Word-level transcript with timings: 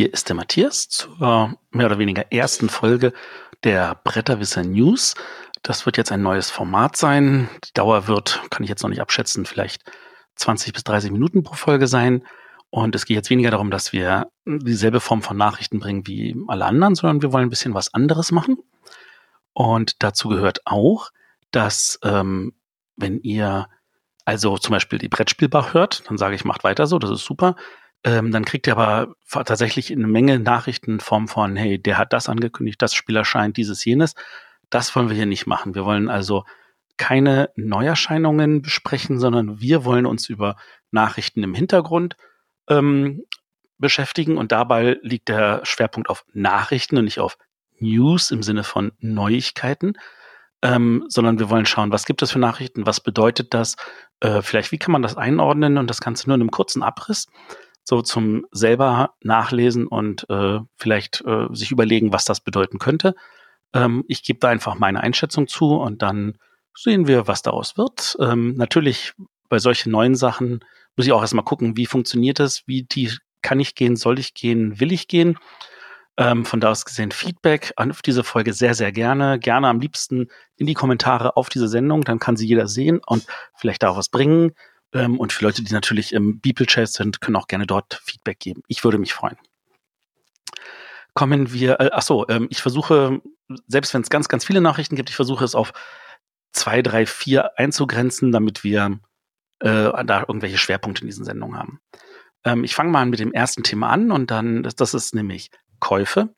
Hier 0.00 0.14
ist 0.14 0.30
der 0.30 0.36
Matthias 0.36 0.88
zur 0.88 1.58
mehr 1.72 1.84
oder 1.84 1.98
weniger 1.98 2.32
ersten 2.32 2.70
Folge 2.70 3.12
der 3.64 4.00
Bretterwisser 4.02 4.62
News. 4.62 5.14
Das 5.60 5.84
wird 5.84 5.98
jetzt 5.98 6.10
ein 6.10 6.22
neues 6.22 6.50
Format 6.50 6.96
sein. 6.96 7.50
Die 7.66 7.74
Dauer 7.74 8.08
wird, 8.08 8.40
kann 8.48 8.64
ich 8.64 8.70
jetzt 8.70 8.82
noch 8.82 8.88
nicht 8.88 9.02
abschätzen, 9.02 9.44
vielleicht 9.44 9.82
20 10.36 10.72
bis 10.72 10.84
30 10.84 11.10
Minuten 11.10 11.42
pro 11.42 11.52
Folge 11.52 11.86
sein. 11.86 12.26
Und 12.70 12.94
es 12.94 13.04
geht 13.04 13.16
jetzt 13.16 13.28
weniger 13.28 13.50
darum, 13.50 13.70
dass 13.70 13.92
wir 13.92 14.28
dieselbe 14.46 15.00
Form 15.00 15.20
von 15.20 15.36
Nachrichten 15.36 15.80
bringen 15.80 16.06
wie 16.06 16.34
alle 16.48 16.64
anderen, 16.64 16.94
sondern 16.94 17.20
wir 17.20 17.34
wollen 17.34 17.48
ein 17.48 17.50
bisschen 17.50 17.74
was 17.74 17.92
anderes 17.92 18.32
machen. 18.32 18.56
Und 19.52 20.02
dazu 20.02 20.30
gehört 20.30 20.60
auch, 20.64 21.10
dass 21.50 21.98
ähm, 22.04 22.54
wenn 22.96 23.20
ihr 23.20 23.68
also 24.24 24.56
zum 24.56 24.72
Beispiel 24.72 24.98
die 24.98 25.08
Brettspielbar 25.08 25.74
hört, 25.74 26.08
dann 26.08 26.16
sage 26.16 26.36
ich, 26.36 26.44
macht 26.46 26.64
weiter 26.64 26.86
so, 26.86 26.98
das 26.98 27.10
ist 27.10 27.24
super. 27.26 27.56
Ähm, 28.02 28.32
dann 28.32 28.44
kriegt 28.44 28.66
ihr 28.66 28.76
aber 28.76 29.14
tatsächlich 29.28 29.92
eine 29.92 30.06
Menge 30.06 30.38
Nachrichten 30.38 30.92
in 30.92 31.00
Form 31.00 31.28
von, 31.28 31.56
hey, 31.56 31.78
der 31.78 31.98
hat 31.98 32.12
das 32.12 32.28
angekündigt, 32.28 32.80
das 32.80 32.94
Spiel 32.94 33.16
erscheint, 33.16 33.56
dieses, 33.56 33.84
jenes. 33.84 34.14
Das 34.70 34.94
wollen 34.96 35.08
wir 35.08 35.16
hier 35.16 35.26
nicht 35.26 35.46
machen. 35.46 35.74
Wir 35.74 35.84
wollen 35.84 36.08
also 36.08 36.44
keine 36.96 37.50
Neuerscheinungen 37.56 38.62
besprechen, 38.62 39.18
sondern 39.18 39.60
wir 39.60 39.84
wollen 39.84 40.06
uns 40.06 40.28
über 40.28 40.56
Nachrichten 40.90 41.42
im 41.42 41.54
Hintergrund 41.54 42.16
ähm, 42.68 43.22
beschäftigen. 43.78 44.38
Und 44.38 44.52
dabei 44.52 44.98
liegt 45.02 45.28
der 45.28 45.60
Schwerpunkt 45.64 46.08
auf 46.08 46.24
Nachrichten 46.32 46.98
und 46.98 47.04
nicht 47.04 47.18
auf 47.18 47.36
News 47.80 48.30
im 48.30 48.42
Sinne 48.42 48.64
von 48.64 48.92
Neuigkeiten, 49.00 49.94
ähm, 50.62 51.04
sondern 51.08 51.38
wir 51.38 51.50
wollen 51.50 51.66
schauen, 51.66 51.92
was 51.92 52.04
gibt 52.04 52.22
es 52.22 52.32
für 52.32 52.38
Nachrichten, 52.38 52.86
was 52.86 53.00
bedeutet 53.00 53.54
das, 53.54 53.76
äh, 54.20 54.42
vielleicht 54.42 54.70
wie 54.72 54.78
kann 54.78 54.92
man 54.92 55.02
das 55.02 55.16
einordnen? 55.16 55.78
Und 55.78 55.88
das 55.88 56.00
Ganze 56.00 56.28
nur 56.28 56.34
in 56.34 56.42
einem 56.42 56.50
kurzen 56.50 56.82
Abriss, 56.82 57.28
so 57.90 58.02
zum 58.02 58.46
selber 58.52 59.14
nachlesen 59.20 59.88
und 59.88 60.24
äh, 60.30 60.60
vielleicht 60.76 61.22
äh, 61.26 61.48
sich 61.50 61.72
überlegen, 61.72 62.12
was 62.12 62.24
das 62.24 62.40
bedeuten 62.40 62.78
könnte. 62.78 63.16
Ähm, 63.74 64.04
ich 64.06 64.22
gebe 64.22 64.38
da 64.38 64.48
einfach 64.48 64.78
meine 64.78 65.00
Einschätzung 65.00 65.48
zu 65.48 65.74
und 65.74 66.00
dann 66.00 66.38
sehen 66.72 67.08
wir, 67.08 67.26
was 67.26 67.42
daraus 67.42 67.76
wird. 67.76 68.16
Ähm, 68.20 68.54
natürlich 68.54 69.12
bei 69.48 69.58
solchen 69.58 69.90
neuen 69.90 70.14
Sachen 70.14 70.60
muss 70.96 71.06
ich 71.06 71.12
auch 71.12 71.20
erstmal 71.20 71.44
gucken, 71.44 71.76
wie 71.76 71.86
funktioniert 71.86 72.38
das, 72.38 72.62
wie 72.66 72.86
tief 72.86 73.18
kann 73.42 73.58
ich 73.58 73.74
gehen, 73.74 73.96
soll 73.96 74.20
ich 74.20 74.34
gehen, 74.34 74.78
will 74.78 74.92
ich 74.92 75.08
gehen. 75.08 75.36
Ähm, 76.16 76.44
von 76.44 76.60
da 76.60 76.70
aus 76.70 76.84
gesehen 76.84 77.10
Feedback 77.10 77.72
auf 77.76 78.02
diese 78.02 78.22
Folge 78.22 78.52
sehr, 78.52 78.74
sehr 78.74 78.92
gerne. 78.92 79.40
Gerne 79.40 79.66
am 79.66 79.80
liebsten 79.80 80.28
in 80.56 80.66
die 80.66 80.74
Kommentare 80.74 81.36
auf 81.36 81.48
diese 81.48 81.66
Sendung, 81.66 82.02
dann 82.04 82.20
kann 82.20 82.36
sie 82.36 82.46
jeder 82.46 82.68
sehen 82.68 83.00
und 83.04 83.26
vielleicht 83.56 83.84
auch 83.84 83.96
was 83.96 84.10
bringen. 84.10 84.52
Ähm, 84.92 85.18
und 85.18 85.32
für 85.32 85.44
Leute, 85.44 85.62
die 85.62 85.72
natürlich 85.72 86.12
im 86.12 86.40
Beeple-Chat 86.40 86.88
sind, 86.88 87.20
können 87.20 87.36
auch 87.36 87.46
gerne 87.46 87.66
dort 87.66 88.00
Feedback 88.04 88.40
geben. 88.40 88.62
Ich 88.66 88.84
würde 88.84 88.98
mich 88.98 89.14
freuen. 89.14 89.36
Kommen 91.14 91.52
wir, 91.52 91.80
äh, 91.80 91.90
ach 91.92 92.02
so, 92.02 92.28
ähm, 92.28 92.46
ich 92.50 92.62
versuche, 92.62 93.20
selbst 93.66 93.94
wenn 93.94 94.02
es 94.02 94.10
ganz, 94.10 94.28
ganz 94.28 94.44
viele 94.44 94.60
Nachrichten 94.60 94.96
gibt, 94.96 95.10
ich 95.10 95.16
versuche 95.16 95.44
es 95.44 95.54
auf 95.54 95.72
zwei, 96.52 96.82
drei, 96.82 97.06
vier 97.06 97.58
einzugrenzen, 97.58 98.32
damit 98.32 98.64
wir 98.64 99.00
äh, 99.60 100.04
da 100.04 100.20
irgendwelche 100.26 100.58
Schwerpunkte 100.58 101.02
in 101.02 101.08
diesen 101.08 101.24
Sendungen 101.24 101.58
haben. 101.58 101.80
Ähm, 102.44 102.64
ich 102.64 102.74
fange 102.74 102.90
mal 102.90 103.06
mit 103.06 103.20
dem 103.20 103.32
ersten 103.32 103.62
Thema 103.62 103.90
an 103.90 104.10
und 104.10 104.30
dann, 104.30 104.62
das, 104.62 104.74
das 104.74 104.94
ist 104.94 105.14
nämlich 105.14 105.50
Käufe. 105.78 106.34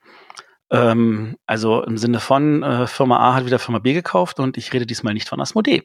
Ähm, 0.70 1.36
also 1.47 1.83
im 1.83 1.98
Sinne 1.98 2.20
von 2.20 2.62
äh, 2.62 2.86
Firma 2.86 3.19
A 3.19 3.34
hat 3.34 3.47
wieder 3.47 3.58
Firma 3.58 3.78
B 3.78 3.92
gekauft 3.92 4.41
und 4.41 4.56
ich 4.56 4.73
rede 4.73 4.86
diesmal 4.86 5.14
nicht 5.14 5.28
von 5.28 5.41
Asmodee, 5.41 5.84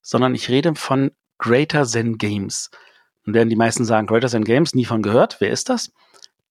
sondern 0.00 0.34
ich 0.34 0.48
rede 0.48 0.74
von 0.74 1.10
Greater 1.38 1.84
Zen 1.84 2.18
Games. 2.18 2.70
Und 3.26 3.34
werden 3.34 3.48
die 3.48 3.56
meisten 3.56 3.84
sagen, 3.84 4.06
Greater 4.06 4.28
Zen 4.28 4.44
Games, 4.44 4.74
nie 4.74 4.84
von 4.84 5.02
gehört. 5.02 5.40
Wer 5.40 5.50
ist 5.50 5.68
das? 5.68 5.92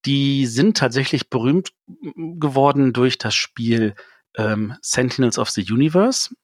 Die 0.04 0.46
sind 0.46 0.76
tatsächlich 0.76 1.28
berühmt 1.28 1.70
geworden 2.14 2.92
durch 2.92 3.18
das 3.18 3.34
Spiel 3.34 3.94
ähm, 4.36 4.74
Sentinels 4.80 5.38
of 5.38 5.50
the 5.50 5.66
Universe. 5.70 6.34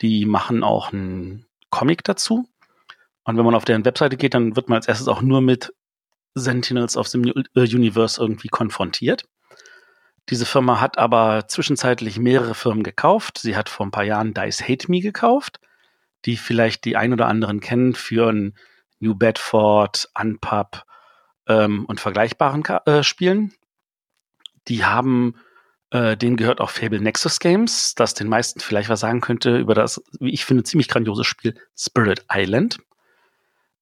Die 0.00 0.24
machen 0.24 0.62
auch 0.62 0.92
einen 0.92 1.46
Comic 1.70 2.04
dazu. 2.04 2.48
Und 3.24 3.36
wenn 3.36 3.44
man 3.44 3.54
auf 3.54 3.64
deren 3.64 3.84
Webseite 3.84 4.16
geht, 4.16 4.34
dann 4.34 4.56
wird 4.56 4.68
man 4.68 4.76
als 4.76 4.88
erstes 4.88 5.08
auch 5.08 5.22
nur 5.22 5.40
mit 5.40 5.72
Sentinels 6.34 6.96
of 6.96 7.08
the 7.08 7.18
äh, 7.18 7.60
Universe 7.60 8.20
irgendwie 8.20 8.48
konfrontiert. 8.48 9.24
Diese 10.28 10.46
Firma 10.46 10.80
hat 10.80 10.98
aber 10.98 11.48
zwischenzeitlich 11.48 12.18
mehrere 12.18 12.54
Firmen 12.54 12.84
gekauft. 12.84 13.38
Sie 13.38 13.56
hat 13.56 13.68
vor 13.68 13.86
ein 13.86 13.90
paar 13.90 14.04
Jahren 14.04 14.34
Dice 14.34 14.62
Hate 14.62 14.90
Me 14.90 15.00
gekauft 15.00 15.60
die 16.24 16.36
vielleicht 16.36 16.84
die 16.84 16.96
ein 16.96 17.12
oder 17.12 17.26
anderen 17.26 17.60
kennen, 17.60 17.94
führen 17.94 18.54
New 19.00 19.14
Bedford, 19.14 20.08
Unpub 20.18 20.84
ähm, 21.48 21.84
und 21.86 22.00
vergleichbaren 22.00 22.64
äh, 22.86 23.02
Spielen. 23.02 23.52
Die 24.68 24.84
haben, 24.84 25.34
äh, 25.90 26.16
denen 26.16 26.36
gehört 26.36 26.60
auch 26.60 26.70
Fable 26.70 27.00
Nexus 27.00 27.40
Games, 27.40 27.94
das 27.94 28.14
den 28.14 28.28
meisten 28.28 28.60
vielleicht 28.60 28.88
was 28.88 29.00
sagen 29.00 29.20
könnte 29.20 29.58
über 29.58 29.74
das, 29.74 30.02
wie 30.20 30.32
ich 30.32 30.44
finde, 30.44 30.62
ziemlich 30.62 30.88
grandiose 30.88 31.24
Spiel 31.24 31.54
Spirit 31.76 32.24
Island. 32.32 32.78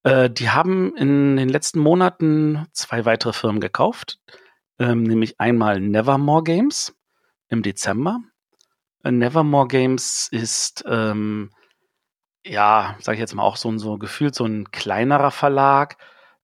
Äh, 0.02 0.30
die 0.30 0.50
haben 0.50 0.96
in 0.96 1.36
den 1.36 1.48
letzten 1.48 1.80
Monaten 1.80 2.66
zwei 2.72 3.04
weitere 3.04 3.34
Firmen 3.34 3.60
gekauft, 3.60 4.18
ähm, 4.78 5.02
nämlich 5.02 5.38
einmal 5.38 5.80
Nevermore 5.80 6.42
Games 6.42 6.96
im 7.48 7.62
Dezember. 7.62 8.20
Äh, 9.04 9.10
Nevermore 9.10 9.68
Games 9.68 10.28
ist 10.30 10.82
ähm, 10.88 11.50
ja, 12.44 12.96
sage 13.00 13.16
ich 13.16 13.20
jetzt 13.20 13.34
mal 13.34 13.42
auch 13.42 13.56
so, 13.56 13.76
so 13.78 13.98
gefühlt 13.98 14.34
so 14.34 14.44
ein 14.44 14.70
kleinerer 14.70 15.30
Verlag, 15.30 15.96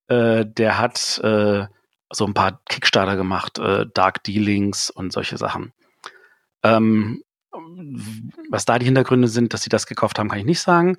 äh, 0.07 0.45
der 0.45 0.77
hat 0.77 1.19
äh, 1.23 1.67
so 2.11 2.25
ein 2.25 2.33
paar 2.33 2.61
Kickstarter 2.69 3.15
gemacht, 3.15 3.59
äh, 3.59 3.85
Dark 3.93 4.23
Dealings 4.23 4.89
und 4.89 5.11
solche 5.11 5.37
Sachen. 5.37 5.73
Ähm, 6.63 7.23
was 8.49 8.65
da 8.65 8.79
die 8.79 8.85
Hintergründe 8.85 9.27
sind, 9.27 9.53
dass 9.53 9.63
sie 9.63 9.69
das 9.69 9.87
gekauft 9.87 10.19
haben, 10.19 10.29
kann 10.29 10.39
ich 10.39 10.45
nicht 10.45 10.61
sagen. 10.61 10.97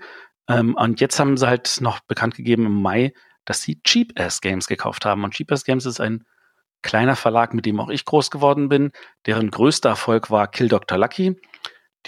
Ähm, 0.49 0.75
und 0.75 1.01
jetzt 1.01 1.19
haben 1.19 1.37
sie 1.37 1.47
halt 1.47 1.79
noch 1.81 2.01
bekannt 2.01 2.35
gegeben 2.35 2.67
im 2.67 2.83
Mai, 2.83 3.13
dass 3.45 3.63
sie 3.63 3.81
Cheap 3.83 4.19
Ass 4.19 4.41
Games 4.41 4.67
gekauft 4.67 5.05
haben. 5.05 5.25
Und 5.25 5.35
Cheap 5.35 5.53
Ass 5.53 5.65
Games 5.65 5.87
ist 5.87 6.01
ein 6.01 6.25
kleiner 6.83 7.17
Verlag, 7.17 7.55
mit 7.55 7.67
dem 7.67 7.81
auch 7.81 7.89
ich 7.89 8.05
groß 8.05 8.31
geworden 8.31 8.69
bin. 8.69 8.93
Deren 9.27 9.51
größter 9.51 9.91
Erfolg 9.91 10.31
war 10.31 10.49
Kill 10.49 10.69
Dr. 10.69 10.99
Lucky. 10.99 11.37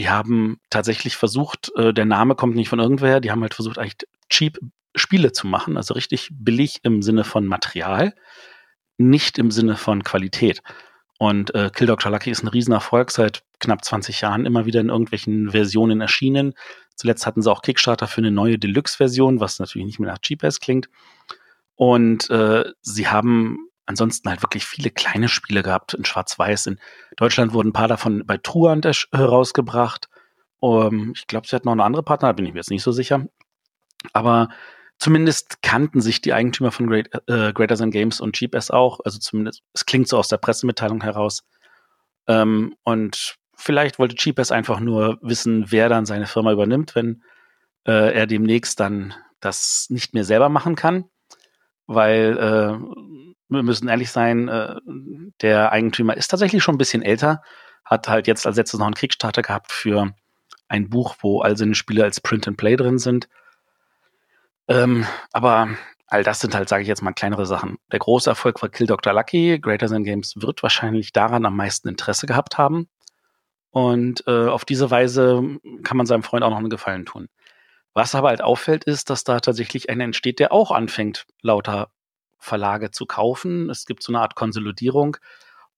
Die 0.00 0.09
haben 0.09 0.59
tatsächlich 0.71 1.15
versucht, 1.15 1.72
äh, 1.77 1.93
der 1.93 2.06
Name 2.06 2.34
kommt 2.34 2.56
nicht 2.56 2.71
von 2.71 2.78
irgendwer, 2.78 3.21
die 3.21 3.31
haben 3.31 3.43
halt 3.43 3.53
versucht, 3.53 3.77
eigentlich 3.77 3.99
cheap 4.31 4.59
Spiele 4.94 5.33
zu 5.33 5.47
machen, 5.47 5.77
also 5.77 5.93
richtig 5.93 6.31
billig 6.33 6.81
im 6.84 7.03
Sinne 7.03 7.22
von 7.22 7.47
Material, 7.47 8.15
nicht 8.97 9.37
im 9.37 9.50
Sinne 9.50 9.77
von 9.77 10.03
Qualität. 10.03 10.62
Und 11.19 11.55
äh, 11.55 11.69
Kill 11.71 11.87
Dr. 11.87 12.10
Lucky 12.10 12.31
ist 12.31 12.43
ein 12.43 12.49
Riesenerfolg, 12.49 13.10
seit 13.10 13.43
knapp 13.59 13.84
20 13.84 14.22
Jahren 14.22 14.47
immer 14.47 14.65
wieder 14.65 14.81
in 14.81 14.89
irgendwelchen 14.89 15.50
Versionen 15.50 16.00
erschienen. 16.00 16.55
Zuletzt 16.94 17.27
hatten 17.27 17.43
sie 17.43 17.53
auch 17.53 17.60
Kickstarter 17.60 18.06
für 18.06 18.22
eine 18.22 18.31
neue 18.31 18.59
Deluxe-Version, 18.59 19.39
was 19.39 19.59
natürlich 19.59 19.84
nicht 19.84 20.00
mehr 20.00 20.10
nach 20.10 20.21
Cheap 20.21 20.43
Ass 20.44 20.60
klingt. 20.60 20.89
Und 21.75 22.31
äh, 22.31 22.65
sie 22.81 23.09
haben 23.09 23.69
ansonsten 23.91 24.31
halt 24.31 24.43
wirklich 24.43 24.65
viele 24.65 24.91
kleine 24.91 25.28
Spiele 25.28 25.62
gehabt 25.62 25.95
in 25.95 26.05
Schwarz-Weiß. 26.05 26.67
In 26.67 26.78
Deutschland 27.17 27.53
wurden 27.53 27.69
ein 27.69 27.75
paar 27.75 27.89
davon 27.89 28.25
bei 28.27 28.39
Truant 28.39 28.87
herausgebracht. 29.12 30.09
Um, 30.61 30.87
ähm, 30.87 31.12
ich 31.17 31.27
glaube, 31.27 31.47
sie 31.47 31.56
hatten 31.56 31.67
noch 31.67 31.73
eine 31.73 31.84
andere 31.84 32.03
Partner, 32.03 32.28
da 32.28 32.33
bin 32.33 32.47
ich 32.47 32.53
mir 32.53 32.61
jetzt 32.61 32.71
nicht 32.71 32.83
so 32.83 32.93
sicher. 32.93 33.27
Aber 34.12 34.49
zumindest 34.99 35.62
kannten 35.62 36.01
sich 36.01 36.21
die 36.21 36.33
Eigentümer 36.33 36.71
von 36.71 36.87
Great, 36.87 37.11
äh, 37.27 37.53
Greater 37.53 37.77
Than 37.77 37.91
Games 37.91 38.21
und 38.21 38.37
Cheap 38.37 38.55
S 38.55 38.71
auch. 38.71 39.01
Also 39.05 39.19
zumindest, 39.19 39.62
es 39.73 39.87
klingt 39.87 40.09
so 40.09 40.19
aus 40.19 40.28
der 40.28 40.39
Pressemitteilung 40.39 41.03
heraus. 41.03 41.45
Ähm, 42.27 42.77
und 42.84 43.37
vielleicht 43.54 43.98
wollte 43.98 44.15
Cheap 44.15 44.39
S 44.39 44.53
einfach 44.53 44.81
nur 44.81 45.19
wissen, 45.22 45.71
wer 45.71 45.89
dann 45.89 46.07
seine 46.07 46.27
Firma 46.27 46.53
übernimmt, 46.53 46.95
wenn 46.95 47.22
äh, 47.87 48.15
er 48.15 48.27
demnächst 48.27 48.78
dann 48.78 49.15
das 49.41 49.87
nicht 49.89 50.15
mehr 50.15 50.25
selber 50.25 50.48
machen 50.48 50.77
kann. 50.77 51.07
Weil 51.87 52.39
äh, 52.39 53.09
wir 53.51 53.63
müssen 53.63 53.89
ehrlich 53.89 54.11
sein, 54.11 54.49
äh, 54.49 54.77
der 55.43 55.73
Eigentümer 55.73 56.17
ist 56.17 56.29
tatsächlich 56.29 56.63
schon 56.63 56.77
ein 56.77 56.79
bisschen 56.79 57.03
älter, 57.03 57.43
hat 57.85 58.09
halt 58.09 58.27
jetzt 58.27 58.47
als 58.47 58.57
letztes 58.57 58.79
noch 58.79 58.87
einen 58.87 58.95
Kickstarter 58.95 59.43
gehabt 59.43 59.73
für 59.73 60.15
ein 60.69 60.89
Buch, 60.89 61.17
wo 61.21 61.41
all 61.41 61.57
seine 61.57 61.75
Spiele 61.75 62.05
als 62.05 62.21
Print 62.21 62.47
and 62.49 62.57
Play 62.57 62.77
drin 62.77 62.99
sind. 62.99 63.29
Ähm, 64.69 65.05
aber 65.33 65.69
all 66.07 66.23
das 66.23 66.41
sind 66.41 66.55
halt, 66.55 66.69
sage 66.69 66.83
ich 66.83 66.89
jetzt 66.89 67.03
mal, 67.03 67.13
kleinere 67.13 67.47
Sachen. 67.47 67.79
Der 67.91 67.99
große 67.99 68.31
Erfolg 68.31 68.63
war 68.63 68.69
Kill 68.69 68.87
Dr. 68.87 69.13
Lucky. 69.13 69.59
Greater 69.59 69.89
Than 69.89 70.05
Games 70.05 70.35
wird 70.37 70.63
wahrscheinlich 70.63 71.13
daran 71.13 71.45
am 71.45 71.57
meisten 71.57 71.89
Interesse 71.89 72.27
gehabt 72.27 72.57
haben. 72.57 72.89
Und 73.71 74.25
äh, 74.27 74.47
auf 74.47 74.65
diese 74.65 74.91
Weise 74.91 75.43
kann 75.83 75.97
man 75.97 76.07
seinem 76.07 76.23
Freund 76.23 76.45
auch 76.45 76.51
noch 76.51 76.59
einen 76.59 76.71
Gefallen 76.71 77.07
tun. 77.07 77.29
Was 77.95 78.15
aber 78.15 78.29
halt 78.29 78.43
auffällt, 78.43 78.85
ist, 78.85 79.11
dass 79.11 79.25
da 79.25 79.41
tatsächlich 79.41 79.91
einer 79.91 80.05
entsteht, 80.05 80.39
der 80.39 80.53
auch 80.53 80.71
anfängt, 80.71 81.27
lauter 81.43 81.91
Verlage 82.41 82.91
zu 82.91 83.07
kaufen. 83.07 83.71
Es 83.71 83.87
gibt 83.87 84.03
so 84.03 84.13
eine 84.13 84.21
Art 84.21 84.34
Konsolidierung 84.34 85.16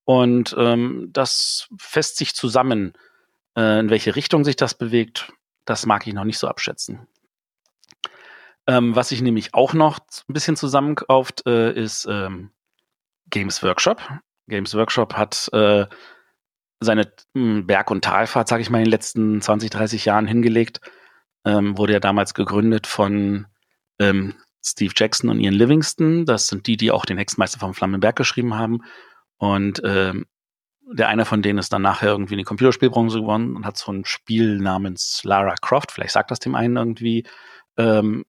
und 0.05 0.55
ähm, 0.57 1.09
das 1.11 1.67
fässt 1.77 2.17
sich 2.17 2.33
zusammen. 2.33 2.93
Äh, 3.55 3.79
in 3.79 3.89
welche 3.89 4.15
Richtung 4.15 4.43
sich 4.43 4.55
das 4.55 4.73
bewegt, 4.73 5.31
das 5.65 5.85
mag 5.85 6.07
ich 6.07 6.13
noch 6.13 6.23
nicht 6.23 6.39
so 6.39 6.47
abschätzen. 6.47 7.07
Ähm, 8.65 8.95
was 8.95 9.09
sich 9.09 9.21
nämlich 9.21 9.53
auch 9.53 9.73
noch 9.73 9.99
ein 9.99 10.33
bisschen 10.33 10.55
zusammenkauft, 10.55 11.45
äh, 11.45 11.73
ist 11.73 12.07
ähm, 12.09 12.51
Games 13.29 13.61
Workshop. 13.61 14.01
Games 14.47 14.73
Workshop 14.73 15.15
hat 15.15 15.49
äh, 15.53 15.85
seine 16.79 17.11
hm, 17.33 17.67
Berg- 17.67 17.91
und 17.91 18.03
Talfahrt, 18.03 18.47
sage 18.47 18.61
ich 18.61 18.69
mal, 18.69 18.79
in 18.79 18.85
den 18.85 18.91
letzten 18.91 19.41
20, 19.41 19.69
30 19.69 20.05
Jahren 20.05 20.27
hingelegt. 20.27 20.81
Ähm, 21.45 21.77
wurde 21.77 21.93
ja 21.93 21.99
damals 21.99 22.33
gegründet 22.33 22.87
von 22.87 23.47
ähm, 23.99 24.35
Steve 24.63 24.93
Jackson 24.95 25.29
und 25.29 25.39
Ian 25.39 25.53
Livingston. 25.53 26.25
Das 26.25 26.47
sind 26.47 26.67
die, 26.67 26.77
die 26.77 26.91
auch 26.91 27.05
den 27.05 27.17
Hexenmeister 27.17 27.59
vom 27.59 27.73
Flammenberg 27.73 28.15
geschrieben 28.15 28.55
haben. 28.55 28.81
Und 29.37 29.81
ähm, 29.83 30.25
der 30.91 31.07
eine 31.07 31.25
von 31.25 31.41
denen 31.41 31.59
ist 31.59 31.71
dann 31.73 31.81
nachher 31.81 32.09
irgendwie 32.09 32.33
in 32.33 32.39
die 32.39 32.43
Computerspielbranche 32.43 33.21
geworden 33.21 33.55
und 33.55 33.65
hat 33.65 33.77
so 33.77 33.91
ein 33.91 34.05
Spiel 34.05 34.57
namens 34.59 35.21
Lara 35.23 35.55
Croft, 35.61 35.91
vielleicht 35.91 36.13
sagt 36.13 36.31
das 36.31 36.39
dem 36.39 36.55
einen 36.55 36.77
irgendwie, 36.77 37.25
ähm, 37.77 38.25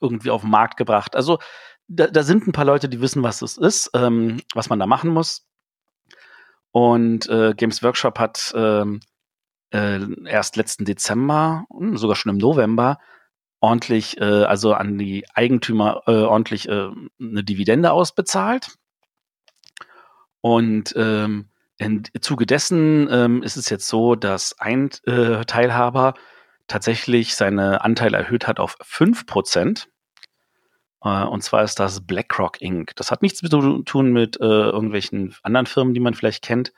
irgendwie 0.00 0.30
auf 0.30 0.42
den 0.42 0.50
Markt 0.50 0.76
gebracht. 0.76 1.16
Also 1.16 1.38
da, 1.88 2.06
da 2.06 2.22
sind 2.22 2.46
ein 2.46 2.52
paar 2.52 2.64
Leute, 2.64 2.88
die 2.88 3.00
wissen, 3.00 3.22
was 3.22 3.42
es 3.42 3.56
ist, 3.56 3.90
ähm, 3.94 4.40
was 4.54 4.68
man 4.68 4.78
da 4.78 4.86
machen 4.86 5.10
muss. 5.10 5.46
Und 6.70 7.28
äh, 7.28 7.54
Games 7.54 7.82
Workshop 7.82 8.18
hat 8.18 8.52
ähm, 8.54 9.00
äh, 9.72 10.00
erst 10.26 10.56
letzten 10.56 10.84
Dezember, 10.84 11.64
hm, 11.76 11.96
sogar 11.96 12.14
schon 12.14 12.30
im 12.30 12.38
November, 12.38 12.98
ordentlich, 13.60 14.20
äh, 14.20 14.44
also 14.44 14.74
an 14.74 14.98
die 14.98 15.24
Eigentümer 15.34 16.02
äh, 16.06 16.12
ordentlich 16.12 16.68
äh, 16.68 16.88
eine 17.20 17.44
Dividende 17.44 17.92
ausbezahlt. 17.92 18.76
Und 20.40 20.94
ähm, 20.96 21.48
im 21.78 22.02
Zuge 22.20 22.46
dessen 22.46 23.08
ähm, 23.10 23.42
ist 23.42 23.56
es 23.56 23.70
jetzt 23.70 23.88
so, 23.88 24.14
dass 24.14 24.58
ein 24.58 24.90
äh, 25.06 25.44
Teilhaber 25.44 26.14
tatsächlich 26.66 27.34
seine 27.34 27.82
Anteile 27.82 28.16
erhöht 28.16 28.46
hat 28.46 28.60
auf 28.60 28.76
5%. 28.80 29.86
Äh, 31.02 31.24
und 31.24 31.42
zwar 31.42 31.62
ist 31.64 31.80
das 31.80 32.06
BlackRock 32.06 32.60
Inc. 32.60 32.94
Das 32.96 33.10
hat 33.10 33.22
nichts 33.22 33.40
zu 33.40 33.82
tun 33.82 34.12
mit 34.12 34.40
äh, 34.40 34.44
irgendwelchen 34.44 35.34
anderen 35.42 35.66
Firmen, 35.66 35.94
die 35.94 36.00
man 36.00 36.14
vielleicht 36.14 36.44
kennt. 36.44 36.72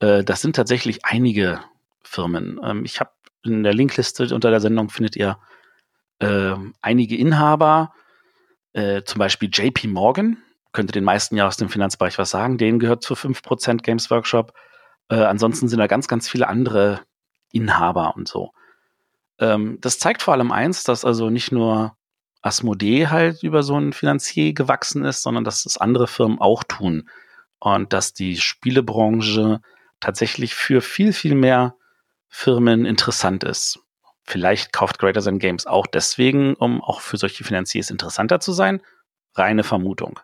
Äh, 0.00 0.24
das 0.24 0.42
sind 0.42 0.56
tatsächlich 0.56 1.04
einige 1.04 1.60
Firmen. 2.02 2.60
Ähm, 2.62 2.84
ich 2.84 3.00
habe 3.00 3.10
in 3.44 3.62
der 3.62 3.74
Linkliste 3.74 4.34
unter 4.34 4.50
der 4.50 4.60
Sendung 4.60 4.90
findet 4.90 5.16
ihr 5.16 5.38
äh, 6.18 6.54
einige 6.80 7.16
Inhaber, 7.16 7.92
äh, 8.72 9.02
zum 9.02 9.18
Beispiel 9.18 9.50
JP 9.52 9.88
Morgan, 9.88 10.38
könnte 10.72 10.92
den 10.92 11.04
meisten 11.04 11.36
ja 11.36 11.46
aus 11.46 11.56
dem 11.56 11.68
Finanzbereich 11.68 12.18
was 12.18 12.30
sagen, 12.30 12.58
denen 12.58 12.78
gehört 12.78 13.02
zu 13.02 13.14
5% 13.14 13.82
Games 13.82 14.10
Workshop. 14.10 14.52
Äh, 15.08 15.16
ansonsten 15.16 15.68
sind 15.68 15.78
da 15.78 15.86
ganz, 15.86 16.08
ganz 16.08 16.28
viele 16.28 16.48
andere 16.48 17.00
Inhaber 17.50 18.14
und 18.16 18.28
so. 18.28 18.52
Ähm, 19.38 19.78
das 19.80 19.98
zeigt 19.98 20.22
vor 20.22 20.34
allem 20.34 20.52
eins, 20.52 20.84
dass 20.84 21.04
also 21.04 21.30
nicht 21.30 21.52
nur 21.52 21.96
Asmodee 22.42 23.08
halt 23.08 23.42
über 23.42 23.62
so 23.62 23.78
ein 23.78 23.92
Finanzier 23.92 24.52
gewachsen 24.52 25.04
ist, 25.04 25.22
sondern 25.22 25.44
dass 25.44 25.62
das 25.62 25.78
andere 25.78 26.06
Firmen 26.06 26.40
auch 26.40 26.62
tun. 26.62 27.08
Und 27.58 27.92
dass 27.92 28.12
die 28.12 28.36
Spielebranche 28.36 29.60
tatsächlich 30.00 30.54
für 30.54 30.82
viel, 30.82 31.12
viel 31.12 31.34
mehr 31.34 31.74
Firmen 32.28 32.84
interessant 32.84 33.44
ist. 33.44 33.80
Vielleicht 34.26 34.72
kauft 34.72 34.98
Greater 34.98 35.22
Than 35.22 35.38
Games 35.38 35.66
auch 35.66 35.86
deswegen, 35.86 36.54
um 36.54 36.82
auch 36.82 37.00
für 37.00 37.16
solche 37.16 37.44
Finanziers 37.44 37.90
interessanter 37.90 38.40
zu 38.40 38.52
sein. 38.52 38.82
Reine 39.34 39.62
Vermutung. 39.62 40.18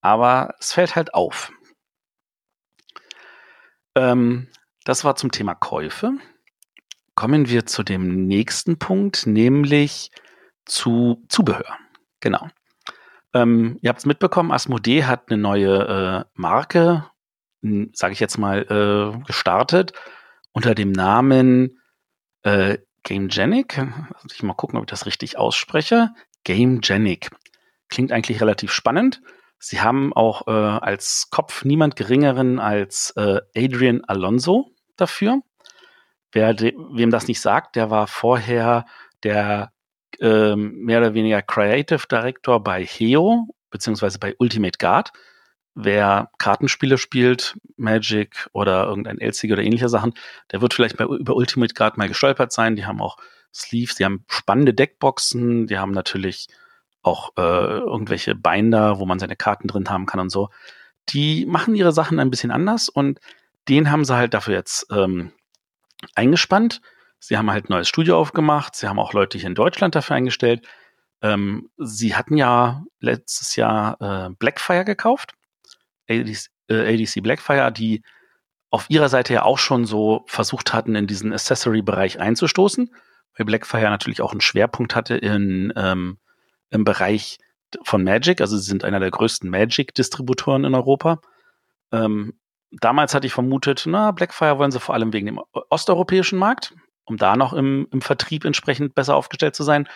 Aber 0.00 0.54
es 0.58 0.72
fällt 0.72 0.96
halt 0.96 1.14
auf. 1.14 1.52
Ähm, 3.94 4.48
das 4.84 5.04
war 5.04 5.16
zum 5.16 5.30
Thema 5.30 5.54
Käufe. 5.54 6.12
Kommen 7.14 7.48
wir 7.48 7.66
zu 7.66 7.82
dem 7.82 8.26
nächsten 8.26 8.78
Punkt, 8.78 9.26
nämlich 9.26 10.10
zu 10.64 11.22
Zubehör. 11.28 11.76
Genau. 12.20 12.48
Ähm, 13.34 13.78
ihr 13.82 13.90
habt 13.90 14.00
es 14.00 14.06
mitbekommen, 14.06 14.50
Asmodee 14.50 15.04
hat 15.04 15.30
eine 15.30 15.40
neue 15.40 16.24
äh, 16.26 16.30
Marke, 16.34 17.06
sage 17.92 18.12
ich 18.12 18.20
jetzt 18.20 18.38
mal, 18.38 18.62
äh, 18.62 19.24
gestartet 19.26 19.92
unter 20.52 20.74
dem 20.74 20.92
Namen 20.92 21.78
äh, 22.42 22.78
GameGenic. 23.04 23.78
Also 23.78 24.28
ich 24.32 24.42
mal 24.42 24.54
gucken, 24.54 24.78
ob 24.78 24.84
ich 24.84 24.90
das 24.90 25.06
richtig 25.06 25.38
ausspreche. 25.38 26.10
GameGenic. 26.44 27.30
Klingt 27.88 28.12
eigentlich 28.12 28.40
relativ 28.40 28.72
spannend. 28.72 29.20
Sie 29.58 29.80
haben 29.80 30.12
auch 30.12 30.48
äh, 30.48 30.50
als 30.50 31.28
Kopf 31.30 31.64
niemand 31.64 31.94
geringeren 31.96 32.58
als 32.58 33.12
äh, 33.16 33.40
Adrian 33.56 34.04
Alonso 34.04 34.70
dafür. 34.96 35.40
Wer 36.32 36.58
wem 36.58 37.10
das 37.10 37.28
nicht 37.28 37.40
sagt, 37.40 37.76
der 37.76 37.90
war 37.90 38.06
vorher 38.06 38.86
der 39.22 39.72
äh, 40.20 40.56
mehr 40.56 40.98
oder 40.98 41.14
weniger 41.14 41.42
Creative 41.42 42.06
Director 42.10 42.62
bei 42.62 42.84
Heo 42.84 43.48
beziehungsweise 43.70 44.18
bei 44.18 44.34
Ultimate 44.38 44.78
Guard 44.78 45.12
wer 45.74 46.30
Kartenspiele 46.38 46.98
spielt, 46.98 47.56
Magic 47.76 48.48
oder 48.52 48.84
irgendein 48.84 49.18
LCG 49.20 49.52
oder 49.52 49.62
ähnliche 49.62 49.88
Sachen, 49.88 50.14
der 50.50 50.60
wird 50.60 50.74
vielleicht 50.74 50.96
bei, 50.96 51.04
über 51.04 51.34
Ultimate 51.34 51.74
Guard 51.74 51.96
mal 51.96 52.08
gestolpert 52.08 52.52
sein. 52.52 52.76
Die 52.76 52.86
haben 52.86 53.00
auch 53.00 53.16
Sleeves, 53.54 53.94
die 53.94 54.04
haben 54.04 54.24
spannende 54.28 54.74
Deckboxen, 54.74 55.66
die 55.66 55.78
haben 55.78 55.92
natürlich 55.92 56.48
auch 57.02 57.32
äh, 57.36 57.78
irgendwelche 57.78 58.34
Binder, 58.34 58.98
wo 58.98 59.06
man 59.06 59.18
seine 59.18 59.36
Karten 59.36 59.68
drin 59.68 59.88
haben 59.90 60.06
kann 60.06 60.20
und 60.20 60.30
so. 60.30 60.50
Die 61.08 61.46
machen 61.46 61.74
ihre 61.74 61.92
Sachen 61.92 62.20
ein 62.20 62.30
bisschen 62.30 62.50
anders 62.50 62.88
und 62.88 63.20
den 63.68 63.90
haben 63.90 64.04
sie 64.04 64.14
halt 64.14 64.34
dafür 64.34 64.54
jetzt 64.54 64.86
ähm, 64.92 65.32
eingespannt. 66.14 66.80
Sie 67.18 67.36
haben 67.36 67.50
halt 67.50 67.68
ein 67.68 67.72
neues 67.72 67.88
Studio 67.88 68.18
aufgemacht, 68.18 68.76
sie 68.76 68.88
haben 68.88 68.98
auch 68.98 69.12
Leute 69.12 69.38
hier 69.38 69.48
in 69.48 69.54
Deutschland 69.54 69.94
dafür 69.94 70.16
eingestellt. 70.16 70.66
Ähm, 71.22 71.70
sie 71.76 72.14
hatten 72.16 72.36
ja 72.36 72.82
letztes 73.00 73.56
Jahr 73.56 74.00
äh, 74.00 74.34
Blackfire 74.38 74.84
gekauft. 74.84 75.34
ADC, 76.08 77.16
äh, 77.16 77.20
Blackfire, 77.20 77.72
die 77.72 78.02
auf 78.70 78.88
ihrer 78.88 79.08
Seite 79.08 79.34
ja 79.34 79.42
auch 79.42 79.58
schon 79.58 79.84
so 79.84 80.24
versucht 80.26 80.72
hatten, 80.72 80.94
in 80.94 81.06
diesen 81.06 81.32
Accessory-Bereich 81.32 82.18
einzustoßen, 82.20 82.90
weil 83.36 83.46
Blackfire 83.46 83.90
natürlich 83.90 84.22
auch 84.22 84.32
einen 84.32 84.40
Schwerpunkt 84.40 84.96
hatte 84.96 85.14
in, 85.16 85.72
ähm, 85.76 86.18
im 86.70 86.84
Bereich 86.84 87.38
von 87.84 88.02
Magic. 88.02 88.40
Also 88.40 88.56
sie 88.56 88.68
sind 88.68 88.84
einer 88.84 89.00
der 89.00 89.10
größten 89.10 89.50
Magic-Distributoren 89.50 90.64
in 90.64 90.74
Europa. 90.74 91.20
Ähm, 91.92 92.38
damals 92.70 93.14
hatte 93.14 93.26
ich 93.26 93.34
vermutet, 93.34 93.84
na, 93.86 94.10
Blackfire 94.10 94.58
wollen 94.58 94.70
sie 94.70 94.80
vor 94.80 94.94
allem 94.94 95.12
wegen 95.12 95.26
dem 95.26 95.40
osteuropäischen 95.68 96.38
Markt, 96.38 96.74
um 97.04 97.18
da 97.18 97.36
noch 97.36 97.52
im, 97.52 97.86
im 97.90 98.00
Vertrieb 98.00 98.44
entsprechend 98.44 98.94
besser 98.94 99.16
aufgestellt 99.16 99.54
zu 99.54 99.64
sein. 99.64 99.86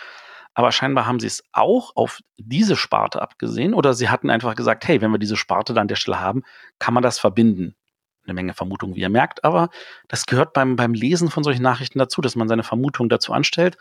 Aber 0.56 0.72
scheinbar 0.72 1.04
haben 1.04 1.20
sie 1.20 1.26
es 1.26 1.44
auch 1.52 1.94
auf 1.96 2.20
diese 2.38 2.76
Sparte 2.76 3.20
abgesehen 3.20 3.74
oder 3.74 3.92
sie 3.92 4.08
hatten 4.08 4.30
einfach 4.30 4.54
gesagt, 4.54 4.88
hey, 4.88 5.02
wenn 5.02 5.10
wir 5.10 5.18
diese 5.18 5.36
Sparte 5.36 5.74
da 5.74 5.82
an 5.82 5.88
der 5.88 5.96
Stelle 5.96 6.18
haben, 6.18 6.44
kann 6.78 6.94
man 6.94 7.02
das 7.02 7.18
verbinden. 7.18 7.76
Eine 8.24 8.32
Menge 8.32 8.54
Vermutungen, 8.54 8.96
wie 8.96 9.02
ihr 9.02 9.10
merkt, 9.10 9.44
aber 9.44 9.68
das 10.08 10.24
gehört 10.24 10.54
beim, 10.54 10.76
beim 10.76 10.94
Lesen 10.94 11.28
von 11.28 11.44
solchen 11.44 11.62
Nachrichten 11.62 11.98
dazu, 11.98 12.22
dass 12.22 12.36
man 12.36 12.48
seine 12.48 12.62
Vermutungen 12.62 13.10
dazu 13.10 13.34
anstellt 13.34 13.76